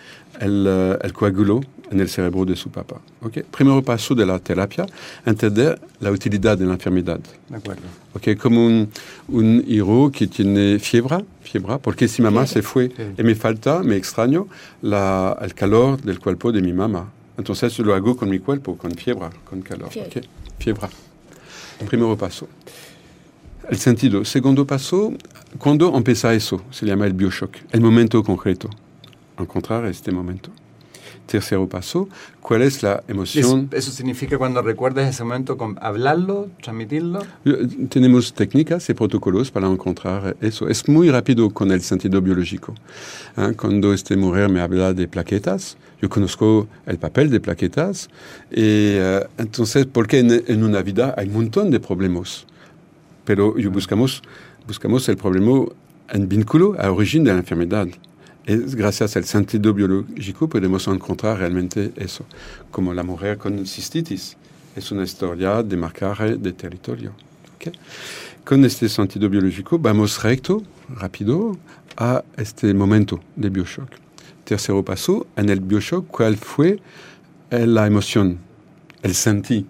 [0.41, 1.61] el, eh, el coágulo
[1.91, 3.01] en el cerebro de su papá.
[3.23, 3.39] ¿ok?
[3.51, 4.87] Primero paso de la terapia,
[5.25, 7.21] entender la utilidad de la enfermedad.
[7.49, 7.83] De acuerdo.
[8.15, 8.37] ¿ok?
[8.41, 8.89] Como un,
[9.29, 13.03] un hijo que tiene fiebre, fiebre, porque si mamá se fue Sí.
[13.19, 14.49] y me falta, me extraño
[14.83, 17.11] la, el calor del cuerpo de mi mamá.
[17.37, 19.91] Entonces lo hago con mi cuerpo, con fiebre, con calor.
[19.91, 20.21] Fiebre.
[20.21, 20.27] ¿ok?
[20.59, 20.89] Fiebre.
[21.89, 22.49] Primero paso.
[23.71, 24.25] El sentido.
[24.25, 25.13] Segundo paso,
[25.59, 28.69] cuando empieza eso, se llama el bioshock, el momento concreto.
[29.39, 30.51] Encontrar este momento.
[31.27, 32.09] Tercero paso,
[32.41, 33.69] ¿cuál es la emoción?
[33.73, 37.21] eso significa cuando recuerdas ese momento, con hablarlo, transmitirlo.
[37.89, 40.69] Tenemos técnicas y protocolos para encontrar eso.
[40.69, 42.75] Es muy rápido con el sentido biológico.
[43.37, 43.53] ¿eh?
[43.57, 48.09] Cuando esta mujer me habla de plaquetas, yo conozco el papel de plaquetas.
[48.51, 52.47] Y eh, entonces, porque en, en una vida hay un montón de problemas?
[53.25, 54.23] Pero yo buscamos,
[54.67, 55.67] buscamos el problema
[56.11, 57.89] en vínculo a origen de la enfermedad.
[58.49, 62.25] Gracias al sentido biológico podemos encontrar realmente eso.
[62.71, 64.37] Como la mujer con cistitis.
[64.75, 67.13] Es una historia de marcaje de territorio.
[67.57, 67.75] ¿ok?
[68.45, 71.59] Con este sentido biológico vamos recto, rápido,
[71.97, 73.91] a este momento de bioshock.
[74.45, 76.81] Tercero paso, en el bioshock, ¿cuál fue
[77.51, 78.39] la emoción?
[79.03, 79.67] El sentí,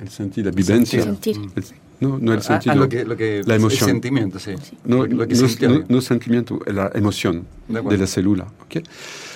[0.00, 1.02] el sentí, la vivencia.
[1.02, 1.36] Sentir.
[1.56, 1.64] El-
[2.00, 2.72] No, no el Ah, sentido.
[2.72, 3.88] ah, lo que, lo que, La emoción.
[3.88, 4.52] El sentimiento, sí.
[4.84, 5.68] no, lo, que no- sintió.
[5.70, 8.44] no- no sentimiento, la emoción De de, la célula.
[8.64, 8.82] ¿ok?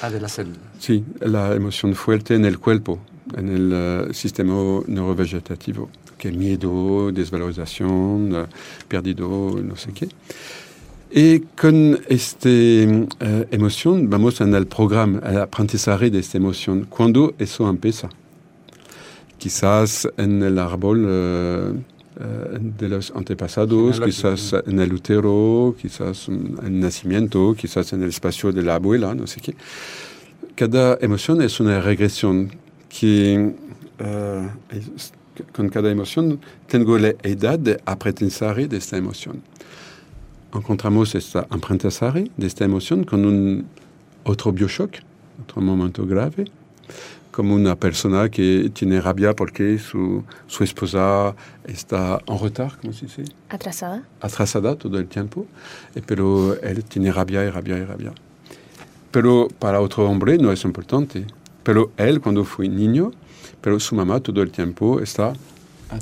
[0.02, 0.58] Ah, de la célula.
[0.78, 3.00] Sí, la emoción fuerte en el cuerpo,
[3.36, 4.54] en el eh, sistema
[4.86, 8.46] neurovegetativo, que miedo, desvalorización, eh,
[8.86, 10.08] perdido, no sé qué.
[11.14, 12.48] Y con esta
[13.50, 16.86] emoción vamos en el programa, el aprendizaje de esta emoción.
[16.88, 18.08] ¿Cuándo eso empieza?
[19.38, 21.74] Quizás en el árbol eh, eh,
[22.60, 28.52] de los antepasados, quizás en el útero, quizás en el nacimiento, quizás en el espacio
[28.52, 29.54] de la abuela, no sé qué.
[30.54, 32.50] Cada emoción es una regresión
[32.88, 33.54] que
[33.98, 35.12] eh, es-
[35.52, 39.42] con cada emoción tengo la edad de aprendizaje de esta emoción.
[40.54, 43.64] Encontramos este aprendizaje de esta emoción con un
[44.24, 44.92] otro bioshock,
[45.42, 46.44] otro momento grave,
[47.32, 53.06] como una persona que tiene rabia porque su, su esposa está en retard, ¿cómo se
[53.06, 53.24] dice?
[53.48, 54.04] Atrasada.
[54.20, 55.46] atrasada todo el tiempo,
[55.94, 58.12] eh, pero él tiene rabia y rabia y rabia.
[59.10, 61.26] Pero para otro hombre no es importante.
[61.62, 63.12] Pero él cuando fue niño,
[63.60, 65.32] pero su mamá todo el tiempo está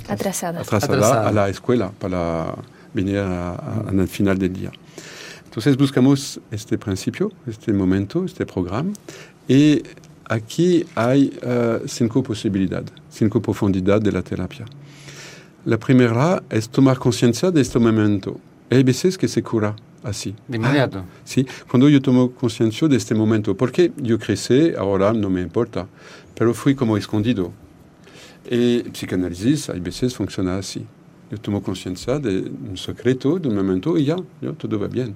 [0.08, 0.60] Atrasada.
[0.60, 1.28] atrasada, Atrasada.
[1.28, 2.54] a la escuela para
[2.94, 4.70] venir a- a- al final del día.
[5.44, 8.92] Entonces buscamos este principio, este momento, este programa,
[9.48, 9.82] y
[10.30, 14.64] aquí hay eh, cinco posibilidades, cinco profundidades de la terapia.
[15.64, 18.38] La primera es tomar conciencia de este momento.
[18.70, 19.74] Hay veces que se cura
[20.04, 20.34] así.
[20.46, 21.04] De inmediato.
[21.24, 25.86] Sí, cuando yo tomo conciencia de este momento, porque yo crecí, ahora no me importa,
[26.34, 27.52] pero fui como escondido.
[28.48, 30.86] Y psicanálisis, hay veces funciona así.
[31.30, 35.14] Yo tomo conciencia de un secreto, de un momento, y ya, ya todo va bien.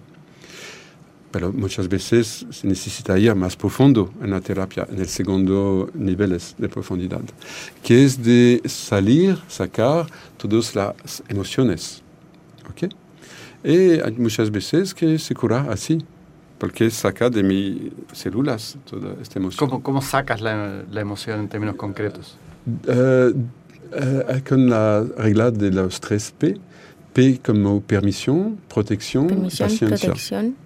[1.35, 6.41] Pero muchas veces se necesita ir más profundo en la terapia, en el segundo nivel
[6.59, 7.23] de profundidad,
[7.83, 10.07] que es de salir, sacar
[10.37, 12.03] todas las emociones.
[12.71, 12.89] ¿ok?
[13.65, 15.99] Y hay muchas veces que se cura así,
[16.57, 19.69] porque saca de mis células toda esta emoción.
[19.69, 22.37] ¿Cómo, cómo sacas la, la emoción en términos concretos?
[22.87, 23.35] Eh,
[24.49, 26.61] con la regla de los tres P,
[27.13, 30.09] P como permisión, protección, Permisión, paciencia.
[30.11, 30.64] protección.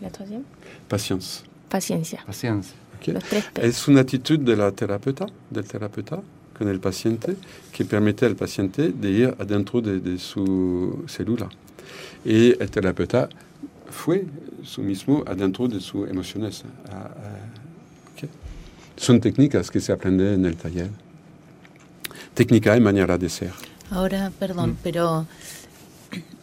[0.00, 0.42] La troisième.
[0.88, 1.44] Paciencia.
[1.68, 2.22] Paciencia.
[2.26, 2.74] Paciencia.
[3.00, 3.08] ¿ok?
[3.14, 3.66] Los tres P.
[3.66, 6.20] Es una actitud de la terapeuta, del terapeuta
[6.56, 7.36] con el paciente
[7.72, 11.48] que permite al paciente de ir adentro de, de su célula.
[12.24, 13.28] Y el terapeuta
[13.90, 14.24] fue
[14.64, 16.64] su mismo adentro de sus emociones.
[16.90, 18.28] Ah, ah, ¿ok?
[18.96, 20.90] Son técnicas que se aprenden en el taller.
[22.34, 23.52] Técnica y manera de ser.
[23.90, 24.76] Ahora, perdón, Mm.
[24.82, 25.26] pero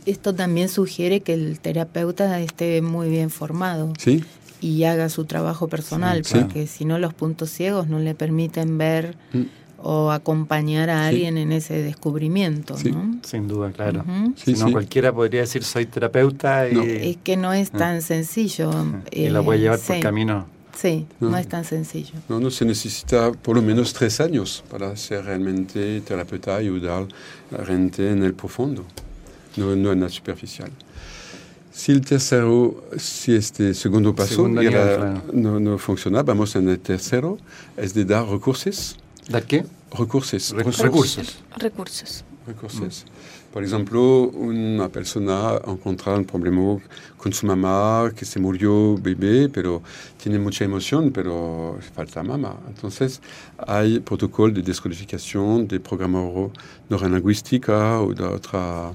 [0.05, 4.23] esto también sugiere que el terapeuta esté muy bien formado ¿Sí?
[4.61, 6.47] y haga su trabajo personal, Sí, claro.
[6.47, 9.41] porque si no los puntos ciegos no le permiten ver Mm.
[9.87, 11.07] o acompañar a Sí.
[11.09, 12.91] alguien en ese descubrimiento, Sí.
[12.91, 13.19] ¿no?
[13.23, 14.03] Sin duda, claro.
[14.35, 14.71] Si no, sí.
[14.71, 16.83] cualquiera podría decir soy terapeuta y, No.
[16.83, 17.77] Es que no es Ah.
[17.77, 18.71] tan sencillo.
[19.11, 20.47] y la eh, puede llevar por camino.
[20.75, 21.29] Sí, No.
[21.29, 22.15] no es tan sencillo.
[22.27, 27.07] No, no se necesita por lo menos tres años para ser realmente terapeuta y ayudar
[27.51, 28.83] a la gente en el profundo,
[29.57, 30.71] no, no superficial.
[31.71, 35.23] Si el tercero, si este segundo paso Segundo era- claro.
[35.33, 37.37] no, no funciona, vamos en el tercero,
[37.75, 38.97] es de dar recursos.
[39.27, 39.65] ¿Dar qué?
[39.91, 40.51] Recursos.
[40.51, 41.39] Re- recursos.
[41.57, 42.23] Recursos.
[42.47, 43.05] recursos.
[43.55, 46.77] Por ejemplo, una persona encuentra un problema
[47.15, 49.81] con su mamá que se murió bebé, pero
[50.21, 52.57] tiene mucha emoción, pero falta mamá.
[52.67, 53.21] Entonces,
[53.57, 56.51] hay protocolo de descodificación, de programa neuro-
[56.89, 58.91] neurolingüística o de otras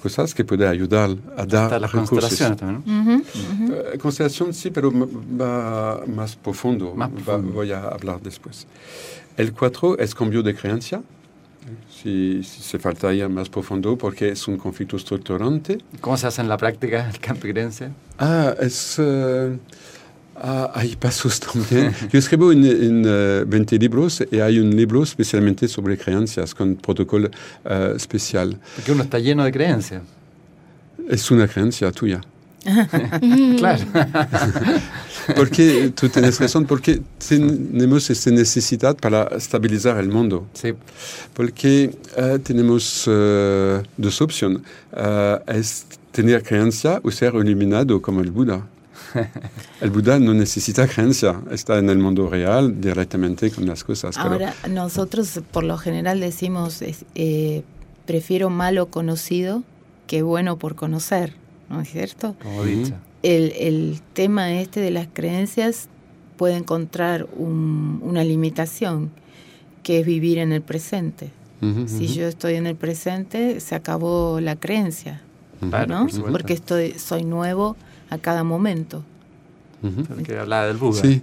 [0.00, 2.10] cosas que puede ayudar a dar Hasta las recursos.
[2.20, 3.00] constelaciones también, ¿no?
[3.14, 3.22] Ujú,
[3.64, 3.72] ujú.
[3.94, 5.08] Eh, constelación sí, pero m-
[5.42, 6.94] va más profundo.
[6.94, 7.52] Más Va- profundo.
[7.52, 8.68] voy a hablar después.
[9.36, 11.02] El 4 es cambio de creencia.
[11.90, 15.78] Si, si se falta ir más profundo porque es un conflicto estructurante.
[16.00, 17.90] ¿Cómo se hace en la práctica el creencia?
[18.18, 18.96] Ah, es...
[18.98, 19.56] eh,
[20.36, 21.94] ah, hay pasos también.
[22.12, 26.76] Yo escribo en, en, eh, 20 libros y hay un libro especialmente sobre creencias con
[26.76, 27.30] protocolo
[27.64, 28.58] eh, especial.
[28.76, 30.02] Porque uno está lleno de creencias.
[31.08, 32.20] Es una creencia tuya.
[33.58, 33.84] Claro.
[35.36, 40.46] Porque tú tienes razón, porque tenemos esta necesidad para estabilizar el mundo.
[40.52, 40.74] sí.
[41.32, 44.60] Porque eh, tenemos eh, dos opciones.
[44.94, 48.66] Eh, es tener creencia o ser eliminado como el Buda.
[49.80, 54.16] El Buda no necesita creencia, está en el mundo real directamente con las cosas.
[54.16, 56.82] pero- Ahora, nosotros por lo general decimos,
[57.14, 57.62] eh,
[58.06, 59.62] prefiero malo conocido
[60.08, 61.32] que bueno por conocer,
[61.68, 62.36] ¿no es cierto?
[62.42, 62.66] Como Ujú.
[62.68, 62.94] dicho.
[63.22, 65.88] El, el tema este de las creencias
[66.36, 69.10] puede encontrar un- una limitación,
[69.82, 71.30] que es vivir en el presente.
[71.86, 75.22] Si yo estoy en el presente, se acabó la creencia,
[75.70, 76.06] Claro, ¿no?
[76.08, 76.30] por.
[76.32, 77.74] Porque estoy, soy nuevo
[78.10, 79.02] a cada momento.
[79.82, 81.00] El que hablaba del Buda.
[81.00, 81.22] Sí.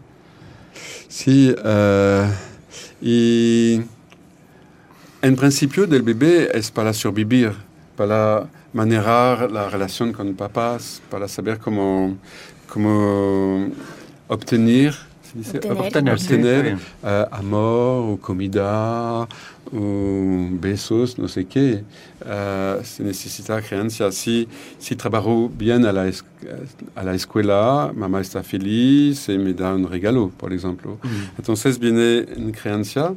[1.07, 1.55] Sí.
[1.63, 2.31] eh,
[3.01, 3.81] y
[5.21, 7.53] en principio del bebé es para sobrevivir,
[7.95, 12.17] para manejar la relación con papás, para saber cómo,
[12.71, 13.67] cómo
[14.27, 14.93] obtener,
[15.31, 15.57] ¿se dice?
[15.57, 15.77] Obtener.
[15.81, 16.79] Obtener, sí, Obtener, bien.
[17.03, 19.27] eh, amor o comida
[19.73, 21.83] o besos, no sé qué.
[22.25, 24.11] Eh, se necesita creencia.
[24.11, 24.47] Si,
[24.79, 26.23] si trabajo bien a la, es-
[26.95, 30.97] a la escuela, mamá está feliz y me da un regalo, por ejemplo.
[31.03, 31.07] Mm.
[31.37, 33.13] Entonces viene una creencia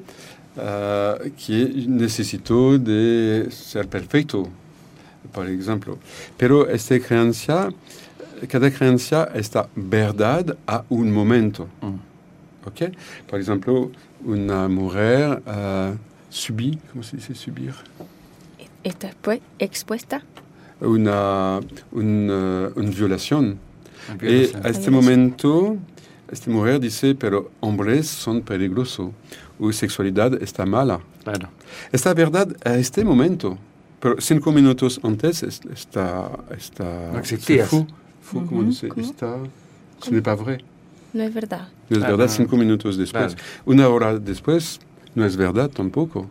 [0.56, 4.48] eh, que necesito de ser perfecto,
[5.34, 5.98] por ejemplo.
[6.36, 7.68] Pero esta creencia,
[8.48, 11.68] cada creencia está verdad a un momento.
[11.82, 12.66] Mm.
[12.68, 12.96] ¿ok?
[13.28, 13.90] Por ejemplo,
[14.24, 15.96] una mujer uh,
[16.30, 17.74] subí, ¿cómo se dice subir?
[18.82, 20.22] ¿Está expu- expuesta?
[20.80, 21.60] Una,
[21.92, 23.58] una, una violación.
[24.08, 24.66] La Y violación.
[24.66, 25.76] a este momento,
[26.30, 29.10] esta mujer dice, pero hombres son peligrosos,
[29.58, 31.00] o sexualidad está mala.
[31.22, 31.48] Claro.
[31.92, 33.56] Esta verdad a este momento,
[34.04, 36.30] pero cinco minutos antes es- está...
[36.54, 37.64] está No existía.
[37.64, 37.86] c'est faux.
[38.22, 38.88] Faux, ¿cómo Ujú, dice?
[38.96, 39.38] Está,
[40.02, 40.58] ce n'est pas vrai.
[41.14, 41.68] No es verdad.
[41.88, 42.36] No es Claro, verdad no.
[42.36, 43.34] cinco minutos después.
[43.34, 43.48] Claro.
[43.64, 44.78] Una hora después
[45.14, 46.28] no es verdad tampoco.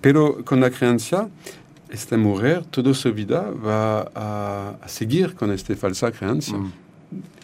[0.00, 1.28] Pero con la creencia,
[1.88, 6.72] esta mujer toda su vida va a, a seguir con esta falsa creencia, Mm.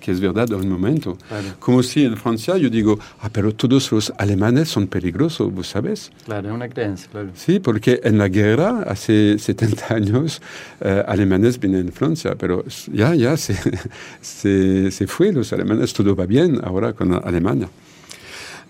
[0.01, 1.19] Que es verdad en un momento.
[1.29, 5.67] Claro, Como si en Francia yo digo, ah, pero todos los alemanes son peligrosos, ¿vos
[5.67, 6.13] sabes?
[6.25, 7.31] claro, es una creencia, claro.
[7.35, 10.41] Sí, porque en la guerra, hace 70 años,
[10.81, 13.57] eh, alemanes vienen en Francia, pero ya, ya se,
[14.21, 17.69] se, se fue los alemanes, todo va bien ahora con Alemania.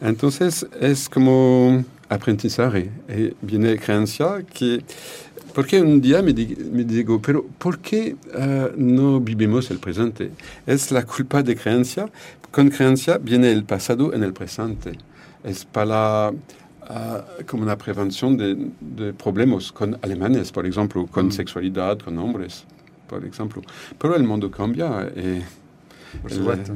[0.01, 4.83] Entonces es como aprendizaje, eh, viene creencia que...
[5.57, 10.31] Porque un día me, di- me digo, pero ¿por qué eh, no vivimos el presente?
[10.67, 12.05] Es la culpa de creencia.
[12.51, 14.93] Con creencia viene el pasado en el presente.
[15.43, 16.31] Es para
[16.83, 21.33] ah, como una prevención de, de problemas con alemanes, por ejemplo, con Mm.
[21.33, 22.65] sexualidad, con hombres,
[23.09, 23.63] por ejemplo.
[23.99, 25.11] Pero el mundo cambia.
[25.17, 25.66] eh, el- supuesto.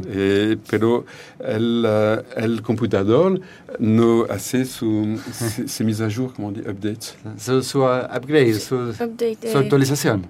[0.07, 1.05] Eh, pero
[1.39, 3.41] el, eh, el computador
[3.79, 7.15] no hace su, se, se mise à jour, como dit, update.
[7.39, 9.39] Su, su uh, upgrade, su, Update.
[9.53, 10.27] su eh, actualización.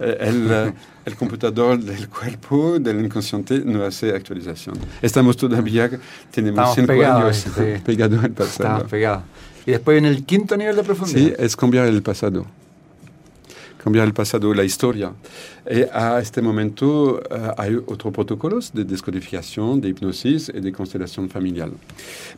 [0.00, 0.72] Eh, El, eh,
[1.04, 4.76] el computador del cuerpo, del inconsciente, no hace actualización.
[5.02, 5.88] Estamos todavía,
[6.30, 7.82] tenemos Estamos cinco pegados, años sí.
[7.84, 8.86] pegados al Estamos pasado.
[8.88, 9.22] pegados.
[9.66, 11.40] Y después en el quinto nivel de Sí, profundidad.
[11.40, 12.46] es cambiar el pasado.
[13.82, 15.12] Cambiar el pasado, la historia.
[15.70, 21.30] Y a este momento eh, hay otros protocolos de descodificación, de hipnosis y de constelación
[21.30, 21.70] familiar.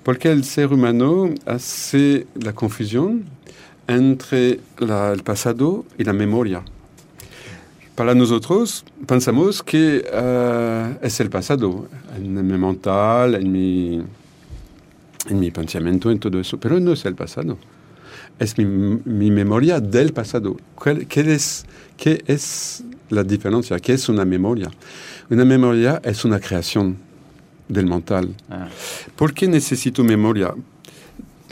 [0.05, 3.25] Porque el ser humano hace la confusión
[3.89, 6.63] entre la- el pasado y la memoria?
[7.97, 14.01] Para nosotros pensamos que eh, es el pasado, en mi mental, en mi,
[15.29, 17.59] en mi pensamiento, en todo eso, pero no es el pasado
[18.39, 20.57] es mi, mi memoria del pasado.
[20.75, 21.65] ¿Cuál- ¿Qué es,
[21.97, 23.79] ¿Qué es la diferencia?
[23.79, 24.71] ¿Qué es una memoria?
[25.31, 26.97] Una memoria es una creación
[27.69, 28.35] del mental.
[28.51, 28.69] Ah,
[29.17, 30.53] ¿Por qué necesito memoria?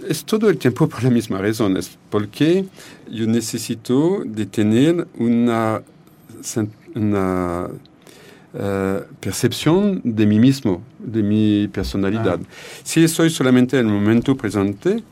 [0.08, 1.76] Es todo el tiempo por la misma razón.
[1.76, 2.64] Es porque
[3.10, 5.82] yo necesito de tener una,
[6.94, 7.68] una
[8.54, 12.40] eh, percepción de mí mismo, de mi personalidad.
[12.82, 15.02] Si soy solamente en el momento presente,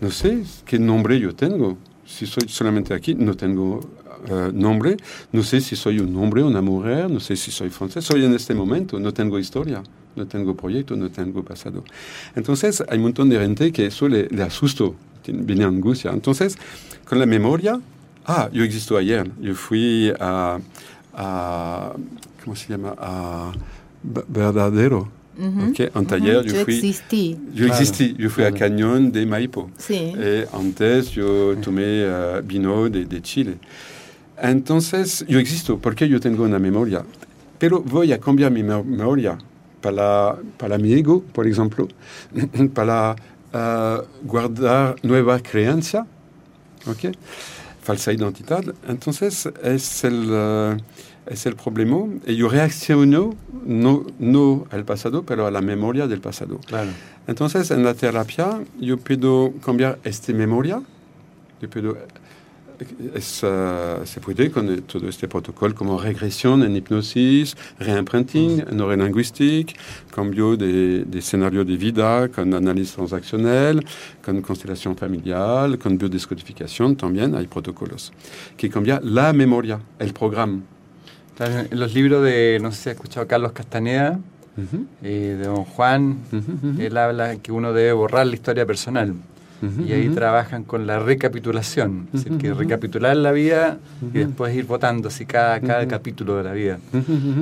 [0.00, 1.76] no sé qué nombre yo tengo.
[2.06, 3.80] Si soy solamente aquí, no tengo
[4.28, 4.96] eh, nombre.
[5.32, 7.08] No sé si soy un hombre una mujer.
[7.10, 8.04] No sé si soy francés.
[8.04, 8.98] Soy en este momento.
[8.98, 9.82] No tengo historia.
[10.16, 10.96] No tengo proyecto.
[10.96, 11.84] No tengo pasado.
[12.34, 14.42] Entonces, hay un montón de gente que eso le, le
[15.22, 16.10] tiene- Viene angustia.
[16.10, 16.56] Entonces,
[17.04, 17.80] con la memoria,
[18.26, 19.30] ah, yo existo ayer.
[19.40, 20.58] Yo fui a,
[22.44, 22.94] ¿cómo se llama?
[22.98, 23.52] A
[24.02, 25.60] Ver- Verdadero.
[25.62, 26.04] Ujú, Ok, en ujú.
[26.04, 27.38] taller yo Yo fui- existí.
[27.54, 27.84] Yo Claro,
[28.30, 28.56] fui a claro.
[28.58, 29.70] Cañón de Maipo.
[29.78, 29.94] Sí.
[30.16, 33.58] Eh, antes yo tomé eh, vino de, de Chile.
[34.42, 37.04] Entonces, yo existo porque yo tengo una memoria.
[37.58, 39.36] Pero voy a cambiar mi me- memoria
[39.80, 41.86] para, para mi ego, por ejemplo,
[42.74, 43.14] para
[43.52, 46.06] eh, guardar nueva creencia,
[46.86, 47.14] ¿ok?
[47.82, 48.62] falsa identidad.
[48.88, 50.76] Entonces, es el, eh,
[51.26, 52.06] es el problema.
[52.26, 56.58] Y yo reacciono no, no al pasado, pero a la memoria del pasado.
[56.66, 56.90] claro.
[57.26, 60.82] Entonces, en la terapia, yo puedo cambiar esta memoria,
[61.60, 61.96] yo puedo
[63.14, 69.74] es, uh, se puede con todo este protocolo como regresión en hipnosis, reimprinting neurolingüística,
[70.10, 73.84] cambio de, de, escenario de vida con análisis transaccional,
[74.24, 78.12] con constelación familiar, con biodescodificación también hay protocolos
[78.56, 80.60] que cambian la memoria, el programa.
[81.38, 84.18] En los libros de, no sé si ha escuchado Carlos Castaneda,
[84.56, 84.84] uh -huh.
[85.02, 86.80] eh, de Don Juan, uh -huh.
[86.80, 89.12] él habla que uno debe borrar la historia personal.
[89.12, 89.86] Uh -huh.
[89.88, 93.78] Y ahí trabajan con la recapitulación, es decir, que recapitular la vida
[94.14, 96.78] y después ir votando así cada, cada capítulo de la vida.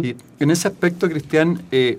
[0.03, 1.99] Y en ese aspecto, Cristian, eh,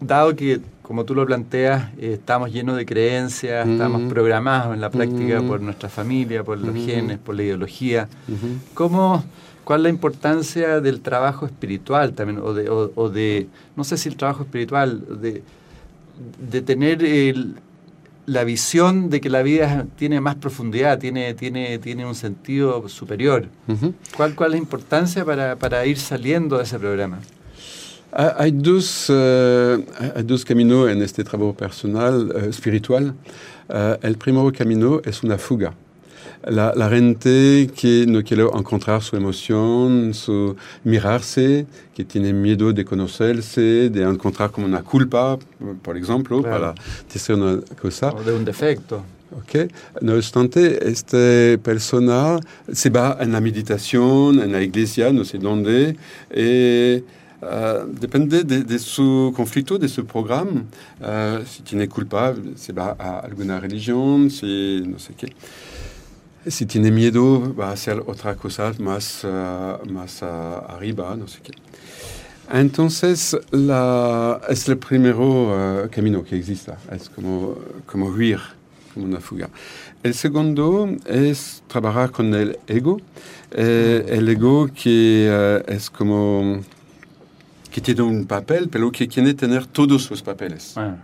[0.00, 4.90] dado que, como tú lo planteas, eh, estamos llenos de creencias, estamos programados en la
[4.90, 8.08] práctica por nuestra familia, por los genes, por la ideología,
[8.74, 9.24] ¿cómo
[9.64, 13.96] cuál es la importancia del trabajo espiritual también, o de, o, o de no sé
[13.96, 15.42] si el trabajo espiritual, de,
[16.50, 17.54] de tener el,
[18.26, 23.48] la visión de que la vida tiene más profundidad, tiene, tiene, tiene un sentido superior.
[23.68, 23.92] Uh -huh.
[24.16, 27.18] ¿Cuál, ¿Cuál es la importancia para, para ir saliendo de ese programa?
[28.12, 29.82] Hay dos, uh,
[30.14, 33.12] hay dos caminos en este trabajo personal, uh, espiritual.
[33.68, 35.74] Uh, el primer camino es una fuga.
[36.46, 42.84] La, la, gente que no quiere encontrar su emoción, su mirarse, que tiene miedo de
[42.84, 45.38] conocerse, de encontrar como una culpa,
[45.82, 46.74] por ejemplo, claro.
[46.74, 46.74] para
[47.12, 48.10] decir una cosa.
[48.10, 49.02] O de un defecto.
[49.42, 49.68] Okay.
[50.00, 52.38] No obstante, esta persona
[52.70, 55.96] se va en la meditación, en la iglesia, no sé dónde,
[56.34, 57.02] y
[57.44, 60.64] Uh, depende de, de, su conflicto, de su programa.
[60.98, 65.30] Uh, si tiene culpa, se va a alguna religión, si no sé qué.
[66.46, 71.52] Si tiene miedo, va a hacer otra cosa más, uh, más arriba, no sé qué.
[72.52, 75.16] Entonces, la, es el primer
[75.90, 78.38] camino que existe, es como, como huir,
[78.92, 79.48] como una fuga.
[80.02, 83.00] El segundo es trabajar con el ego,
[83.50, 86.60] eh, el ego que es como
[87.74, 90.74] que tiene un papel, pero que quiere tener todos los papeles.
[90.76, 90.94] Ah.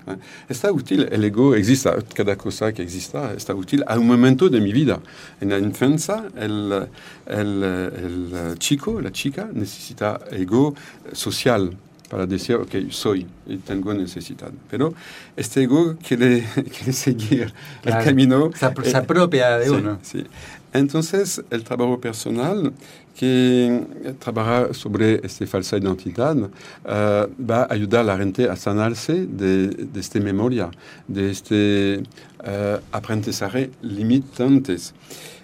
[0.49, 4.61] Está útil, el ego existe, cada cosa que exista está útil a un momento de
[4.61, 5.01] mi vida.
[5.41, 6.87] En la infancia, el,
[7.27, 10.73] el, el chico, la chica, necesita ego
[11.13, 11.77] social
[12.09, 14.51] para decir, ok, soy y tengo necesidad.
[14.71, 14.95] Pero
[15.37, 17.53] este ego quiere, quiere seguir
[17.83, 17.99] claro.
[17.99, 18.51] el camino.
[18.53, 19.99] Se, se apropia de sí, uno.
[20.03, 20.25] Sí.
[20.73, 22.73] Entonces, el trabajo personal
[23.17, 26.49] que trabaja sobre esta falsa identidad uh,
[26.85, 30.71] va a ayudar a la gente a sanarse de, de esta memoria,
[31.09, 32.03] de este
[32.39, 34.95] uh, aprendizaje limitantes.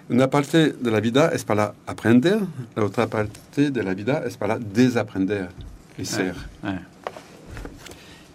[0.09, 2.39] Una parte de la vida es para aprender,
[2.75, 5.49] la otra parte de la vida es para desaprender
[5.97, 6.35] y ser.
[6.63, 6.81] Ah, ah.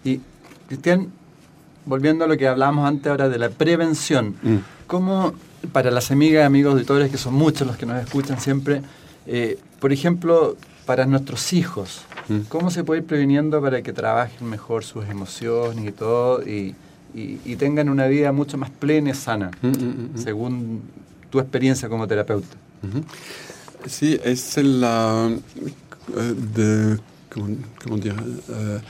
[0.04, 0.20] Y,
[0.68, 1.10] Cristian,
[1.86, 4.56] volviendo a lo que hablábamos antes ahora de la prevención, mm.
[4.86, 5.32] ¿cómo
[5.72, 8.82] para las amigas, amigos, auditores, que son muchos los que nos escuchan siempre,
[9.26, 10.56] eh, por ejemplo,
[10.86, 12.40] para nuestros hijos, mm.
[12.48, 16.74] ¿cómo se puede ir previniendo para que trabajen mejor sus emociones y todo y,
[17.14, 20.82] y, y tengan una vida mucho más plena y sana, mm, mm, según
[21.30, 22.56] tu experiencia como terapeuta?
[23.86, 25.30] Sí, es la...
[26.08, 26.98] Uh, de,
[27.32, 28.80] ¿cómo, cómo dire, uh,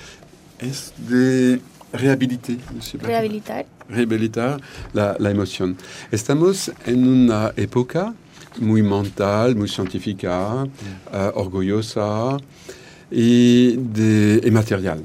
[0.59, 1.61] es de
[1.93, 2.57] rehabilitar.
[3.01, 3.66] Rehabilitar.
[3.93, 4.61] Rehabilitar
[4.93, 5.76] la, la emoción.
[6.11, 8.14] Estamos en una época
[8.61, 10.68] muy mental, muy científica, uh,
[11.34, 12.36] orgullosa
[13.11, 15.03] y, de, y material.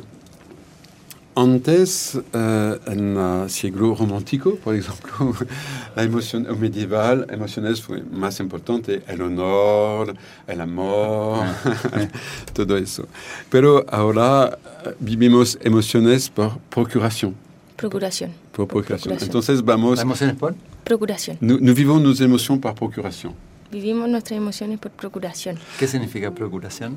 [1.36, 5.36] Antes, uh, en el siglo romántico, por ejemplo,
[5.96, 10.16] la emoción medieval, emociones fue más importante, el honor,
[10.48, 11.46] el amor,
[12.54, 13.06] todo eso.
[13.52, 14.58] Pero ahora
[15.00, 17.47] vivimos emociones por procuración.
[17.78, 18.32] Procuración.
[18.52, 19.18] Procuración.
[19.22, 19.98] Entonces vamos...
[19.98, 20.56] ¿La emoción es por?
[20.84, 21.38] Procuración.
[21.42, 23.34] Nous, nous vivons nos émotions par procuration.
[23.72, 25.58] Vivimos nuestras emociones por procuración.
[25.78, 26.96] ¿Qué significa procuración?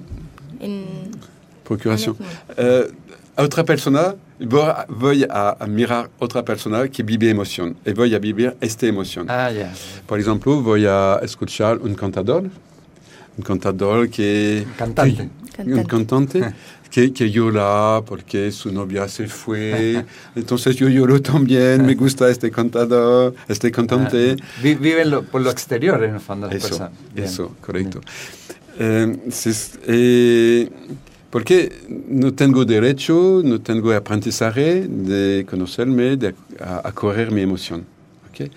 [0.59, 1.11] En...
[1.65, 2.17] Procuración.
[2.57, 2.91] Uh,
[3.37, 8.57] otra persona, voy a, a, mirar otra persona que vive emoción y voy a vivir
[8.61, 9.27] esta emoción.
[9.29, 9.73] Ah, yeah.
[10.07, 12.45] Por ejemplo, voy a escuchar un cantador,
[13.37, 14.67] un cantador que...
[14.77, 15.29] Cantante.
[15.55, 16.55] Que, un cantante.
[16.91, 20.05] Que, que, llora porque su novia se fue.
[20.35, 24.37] Entonces yo lloro también, me gusta este cantador, este cantante.
[24.41, 26.49] Ah, viven lo, por lo exterior en el fondo.
[26.51, 26.93] Eso, personas.
[27.15, 28.01] eso, correcto.
[28.79, 29.17] Eh,
[29.87, 30.71] eh,
[31.31, 31.73] porque
[32.09, 37.87] no tengo derecho, no tengo aprendizaje de conocerme, de a, a correr mi emoción.
[38.31, 38.51] ¿okay?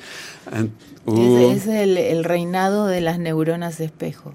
[0.51, 0.71] And,
[1.05, 4.34] oh, es, es el, el, reinado de las neuronas de espejo.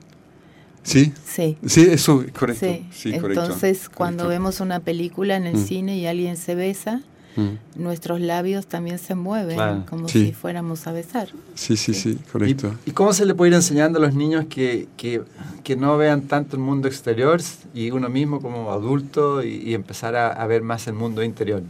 [0.88, 1.12] Sí.
[1.26, 1.56] Sí.
[1.66, 2.66] Sí, eso, correcto.
[2.66, 2.86] Sí.
[2.92, 3.90] sí Entonces, correcto.
[3.96, 4.28] cuando correcto.
[4.42, 5.64] vemos una película en el Mm.
[5.66, 7.02] cine y alguien se besa,
[7.36, 7.80] Mm.
[7.80, 9.84] nuestros labios también se mueven Claro.
[9.88, 10.26] como Sí.
[10.26, 11.28] si fuéramos a besar.
[11.54, 12.74] Si, si, ¿Y, correcto.
[12.86, 15.22] y cómo se le puede ir enseñando a los niños que, que,
[15.62, 17.40] que no vean tanto el mundo exterior
[17.74, 21.62] y uno mismo como adulto y, y empezar a, a ver más el mundo interior?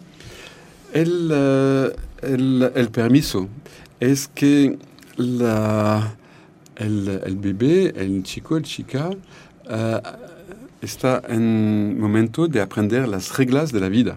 [0.95, 3.49] El, eh, el, el permiso
[4.01, 4.79] es que
[5.17, 6.15] la,
[6.79, 9.11] el, el bebé, el chico, el chica,
[9.69, 10.01] eh,
[10.81, 14.17] está en momento de aprender las reglas de la vida.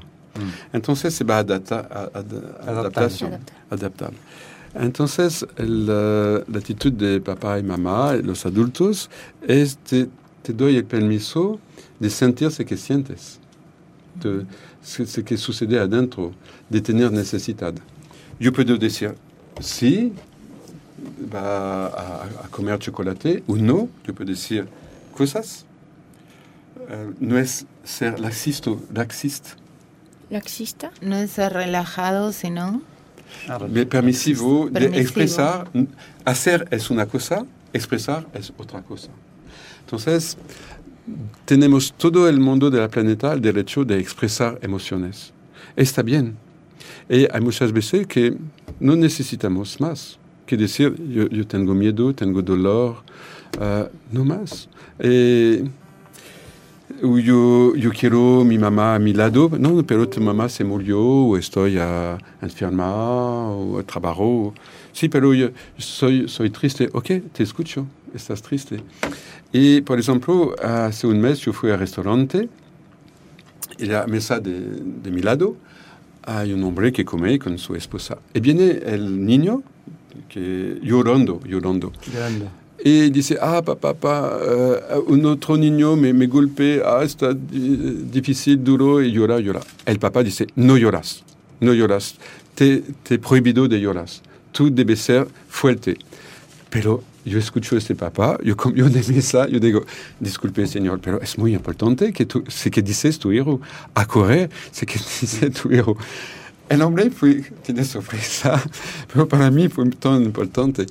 [0.71, 3.31] Entonces se va a adaptar, a- ad- adaptación,
[3.69, 4.11] adaptar.
[4.73, 9.09] Entonces el, eh, la actitud de papá y mamá, los adultos,
[9.45, 10.07] es te,
[10.43, 11.59] te doy el permiso
[11.99, 13.39] de sentir ce que sientes,
[14.21, 14.45] de,
[14.81, 16.31] ce, ce que sucede adentro,
[16.69, 17.73] de tener necesidad.
[18.39, 19.13] Yo puedo decir
[19.59, 20.13] sí,
[21.33, 24.67] va a, a comer chocolate o no, yo puedo decir
[25.15, 25.65] cosas.
[26.89, 29.51] Eh, no es ser laxista, laxista
[30.29, 30.91] ¿Laxista?
[31.01, 32.81] No es ser relajado, sino
[33.47, 35.69] Mais permisivo de expresar,
[36.25, 39.09] hacer es una cosa, expresar es otra cosa.
[39.81, 40.37] Entonces,
[41.45, 45.33] tenemos todo el mundo de la planeta el derecho de expresar emociones.
[45.75, 46.37] Está bien.
[47.09, 48.37] Y hay muchas veces que
[48.79, 50.17] no necesitamos más
[50.51, 52.97] que decir, yo, yo tengo miedo, tengo dolor,
[53.57, 54.67] ah, no más.
[57.01, 60.99] O yo, yo quiero mi mamá a mi lado, no, pero tu mamá se murió,
[60.99, 64.53] o estoy ah, enferma, o trabajo.
[64.91, 66.89] Sí, pero yo soy, soy triste.
[66.91, 68.83] Ok, te escucho, estás triste.
[69.53, 72.49] Y, por ejemplo, hace un mes yo fui al restaurante
[73.79, 74.59] y la mesa de,
[75.03, 75.55] de mi lado
[76.23, 78.17] hay un hombre que come con su esposa.
[78.33, 79.63] Y viene el niño
[80.29, 81.91] que, llorando, llorando.
[82.13, 82.45] Grande.
[82.83, 88.05] Y dice, ah, papá, papá, eh, un otro niño me, me golpea, ah, está di-
[88.11, 89.59] difícil, duro, y llora, llora.
[89.85, 91.23] El papá dice, no lloras,
[91.59, 92.15] no lloras,
[92.55, 94.07] te, te prohibido de llorar,
[94.51, 95.95] tú debes ser fuerte.
[96.71, 99.85] Pero yo escucho este papá, yo cambio de mesa, yo digo,
[100.19, 103.61] disculpe señor, pero es muy importante que tú, sé que dices tu hijo,
[103.93, 105.95] a correr, sé que dice tu hijo.
[106.71, 108.61] El hombre fue, tiene sorpresa,
[109.11, 110.85] pero para mí fue tan importante.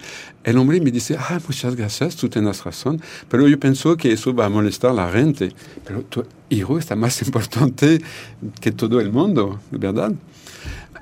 [0.45, 4.35] El hombre me dice, ah, muchas gracias, tú tienes razón, pero yo pienso que eso
[4.35, 5.53] va a molestar a la gente.
[5.87, 8.01] Pero tu hijo está más importante
[8.61, 10.13] que todo el mundo, ¿verdad?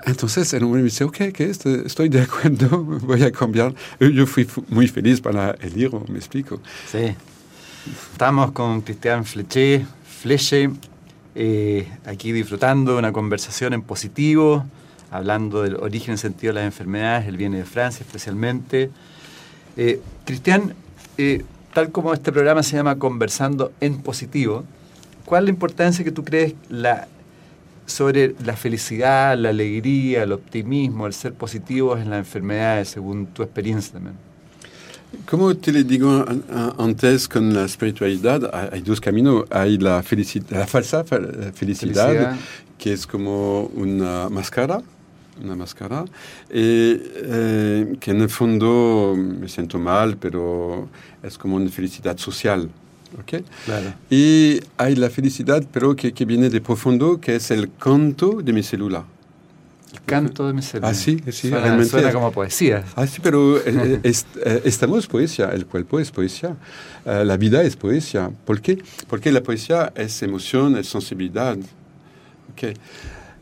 [0.06, 2.68] Entonces el hombre me dice, ok, este- estoy de acuerdo,
[3.02, 3.74] voy a cambiar.
[4.00, 6.60] Yo fui fu- muy feliz para el hijo, me explico.
[6.90, 7.14] Sí.
[8.12, 9.84] Estamos con Cristian Fleché,
[10.22, 10.70] Fleche,
[11.34, 14.64] eh, aquí disfrutando de una conversación en positivo,
[15.10, 18.90] hablando del origen y sentido de las enfermedades, él viene de Francia especialmente.
[19.76, 20.74] Eh, Cristian,
[21.16, 24.64] eh, tal como este programa se llama Conversando en Positivo,
[25.24, 27.08] ¿cuál es la importancia que tú crees la,
[27.86, 33.42] sobre la felicidad, la alegría, el optimismo, el ser positivos en las enfermedades, según tu
[33.42, 34.27] experiencia también?
[35.28, 39.44] Como te le digo an- an- antes con la espiritualidad, hay dos caminos.
[39.50, 40.02] Hay la,
[40.50, 42.36] la falsa fe- felicidad, Felicidad.
[42.76, 44.82] que es como una máscara,
[45.42, 46.04] una máscara,
[46.50, 50.88] y eh, que en el fondo me siento mal, pero
[51.22, 52.68] es como una felicidad social.
[53.18, 53.42] ¿ok?
[53.64, 53.94] Claro.
[54.10, 58.52] Y hay la felicidad, pero que, que viene de profundo, que es el canto de
[58.52, 59.04] mi célula.
[60.08, 60.88] Canto de mi cerebro.
[60.88, 62.84] Ah, sí, sí, Suena, realmente suena es- como poesía.
[62.96, 66.56] Ah, sí, pero eh, eh, est- eh, estamos poesía, el cuerpo es poesía,
[67.04, 68.30] la vida es poesía.
[68.44, 68.78] ¿Por qué?
[69.08, 71.56] Porque la poesía es emoción, es sensibilidad.
[72.52, 72.76] Ok.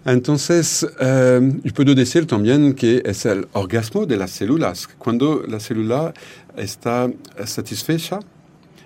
[0.04, 4.86] Entonces, eh, yo puedo decir también que es el orgasmo de las células.
[4.98, 6.14] Cuando la célula
[6.56, 7.10] está
[7.44, 8.20] satisfecha,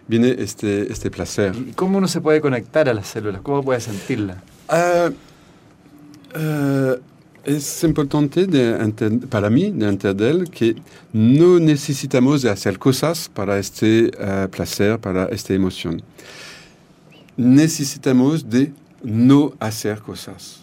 [0.09, 1.55] viene este, este placer.
[1.55, 3.43] ¿Y cómo uno se puede conectar a las células?
[3.43, 4.43] ¿Cómo puede sentirla?
[4.69, 5.11] Ah,
[6.35, 6.95] ah,
[7.45, 8.77] es importante de
[9.29, 10.77] para mí de entender que
[11.13, 16.03] no necesitamos de hacer cosas para este ah, placer, para esta emoción.
[17.37, 18.73] Necesitamos de
[19.03, 20.61] no hacer cosas.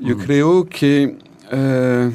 [0.00, 0.20] Yo Mm.
[0.20, 1.16] creo que
[1.52, 2.10] ah,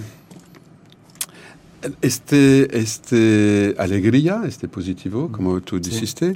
[2.02, 5.90] este, este alegría, este positivo, como tú Sí.
[5.92, 6.34] dijiste,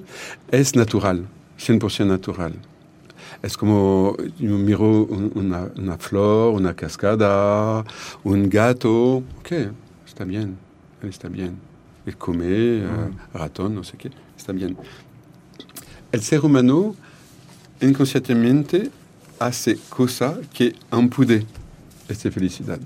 [0.51, 1.27] es natural,
[1.57, 2.53] 100% natural.
[3.43, 7.83] Es como yo miro un- una, una flor, una cascada,
[8.23, 9.17] un gato.
[9.39, 9.51] Ok,
[10.07, 10.55] está bien,
[11.03, 11.55] está bien.
[12.05, 12.87] Él come, eh,
[13.33, 14.77] ratón, no sé qué, está bien.
[16.11, 16.95] El ser humano
[17.81, 18.91] inconscientemente
[19.39, 21.45] hace cosas que impiden
[22.07, 22.79] esta felicidad.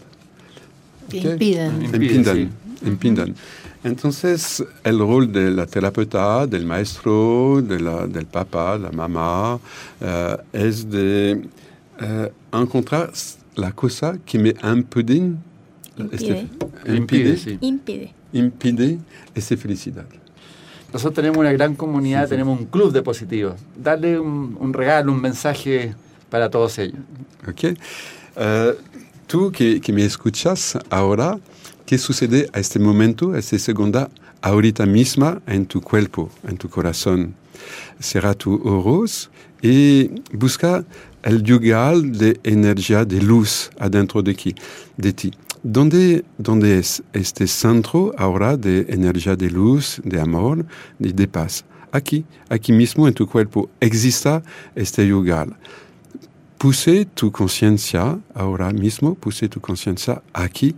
[1.09, 1.25] que Ok?
[1.25, 1.81] impidan.
[2.35, 2.49] Sí.
[2.87, 3.35] impindan.
[3.89, 9.59] Entonces, el rol de la terapeuta, del maestro, de la- del papá, la mamá,
[10.01, 11.47] eh, es de
[11.97, 13.11] eh, encontrar
[13.55, 15.31] la cosa que me impide,
[15.97, 16.47] Impide.
[16.87, 17.57] Impide, sí.
[17.61, 18.11] Impide.
[18.33, 18.97] impide
[19.33, 20.03] esa felicidad.
[20.91, 23.53] Nosotros tenemos una gran comunidad, tenemos un club de positivos.
[23.81, 25.93] Darle un, un regalo, un mensaje
[26.29, 26.99] para todos ellos.
[27.47, 27.77] Ok.
[28.35, 28.73] Eh,
[29.27, 31.39] tú que, que me escuchas ahora,
[31.85, 34.09] ¿qué sucede a este momento, a este segundo,
[34.41, 37.35] ahorita misma en tu cuerpo, en tu corazón?
[37.99, 39.29] Cierra tus ojos
[39.61, 40.83] y busca
[41.23, 44.55] el lugar de energía, de luz adentro de, aquí,
[44.97, 45.31] de ti.
[45.63, 50.65] ¿Dónde, ¿Dónde es este centro ahora de energía, de luz, de amor,
[50.99, 51.65] de, de paz?
[51.91, 54.43] Aquí, aquí mismo en tu cuerpo exista
[54.75, 55.47] este lugar.
[56.57, 60.75] Puse tu conciencia ahora mismo, puse tu conciencia aquí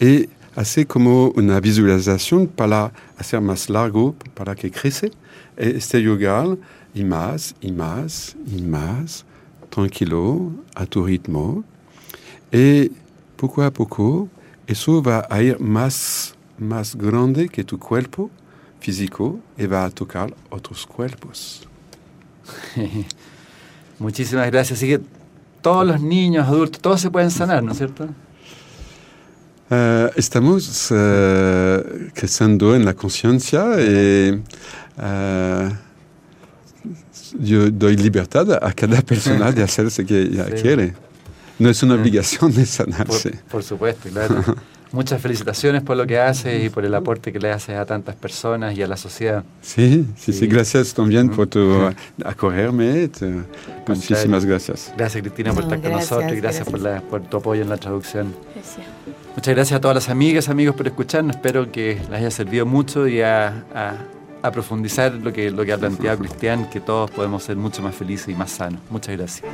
[0.00, 5.10] y hace como una visualización para hacer más largo, para que crece
[5.56, 6.56] este lugar
[6.94, 9.24] y más, y más, y más,
[9.70, 11.64] tranquilo, a tu ritmo.
[12.50, 12.90] Y
[13.36, 14.28] poco a poco
[14.66, 18.30] eso va a ir más, más grande que tu cuerpo
[18.80, 21.66] físico y va a tocar otros cuerpos.
[23.98, 24.78] Muchísimas gracias.
[24.78, 25.00] Así que
[25.60, 28.08] todos los niños, adultos, todos se pueden sanar, ¿no es cierto?
[29.70, 34.42] Eh, estamos eh, creciendo en la conciencia y
[35.00, 35.68] eh,
[37.38, 40.62] yo doy libertad a cada persona de hacer lo que ella Sí.
[40.62, 40.94] quiere.
[41.58, 43.30] No es una obligación de Por, sanarse.
[43.50, 44.42] por supuesto, claro.
[44.92, 48.14] Muchas felicitaciones por lo que haces y por el aporte que le haces a tantas
[48.16, 49.44] personas y a la sociedad.
[49.60, 50.46] Sí, sí, sí, Sí.
[50.46, 51.90] gracias también por tu
[52.24, 53.08] acogerme.
[53.08, 53.42] te-
[53.86, 54.90] muchísimas gracias.
[54.96, 57.02] Gracias Cristina por No, estar con gracias, nosotros y gracias, por, gracias.
[57.04, 58.34] la- por tu apoyo en la traducción.
[58.54, 58.86] Gracias.
[59.38, 61.36] Muchas gracias a todas las amigas, amigos por escucharnos.
[61.36, 63.94] Espero que les haya servido mucho y a, a-
[64.42, 67.94] a profundizar lo que, lo que ha planteado Cristian, que todos podemos ser mucho más
[67.94, 68.80] felices y más sanos.
[68.90, 69.48] Muchas gracias.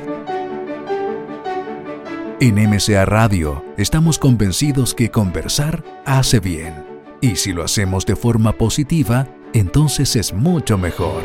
[2.39, 6.83] En MCA Radio estamos convencidos que conversar hace bien.
[7.21, 11.21] Y si lo hacemos de forma positiva, entonces es mucho mejor.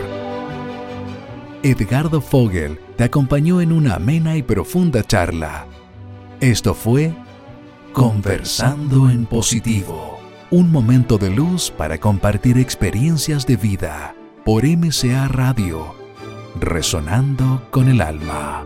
[1.62, 5.64] Edgardo Fogel te acompañó en una amena y profunda charla.
[6.40, 7.14] Esto fue
[7.92, 10.20] Conversando en Positivo,
[10.52, 14.14] un momento de luz para compartir experiencias de vida
[14.44, 15.96] por MCA Radio,
[16.60, 18.64] resonando con el alma.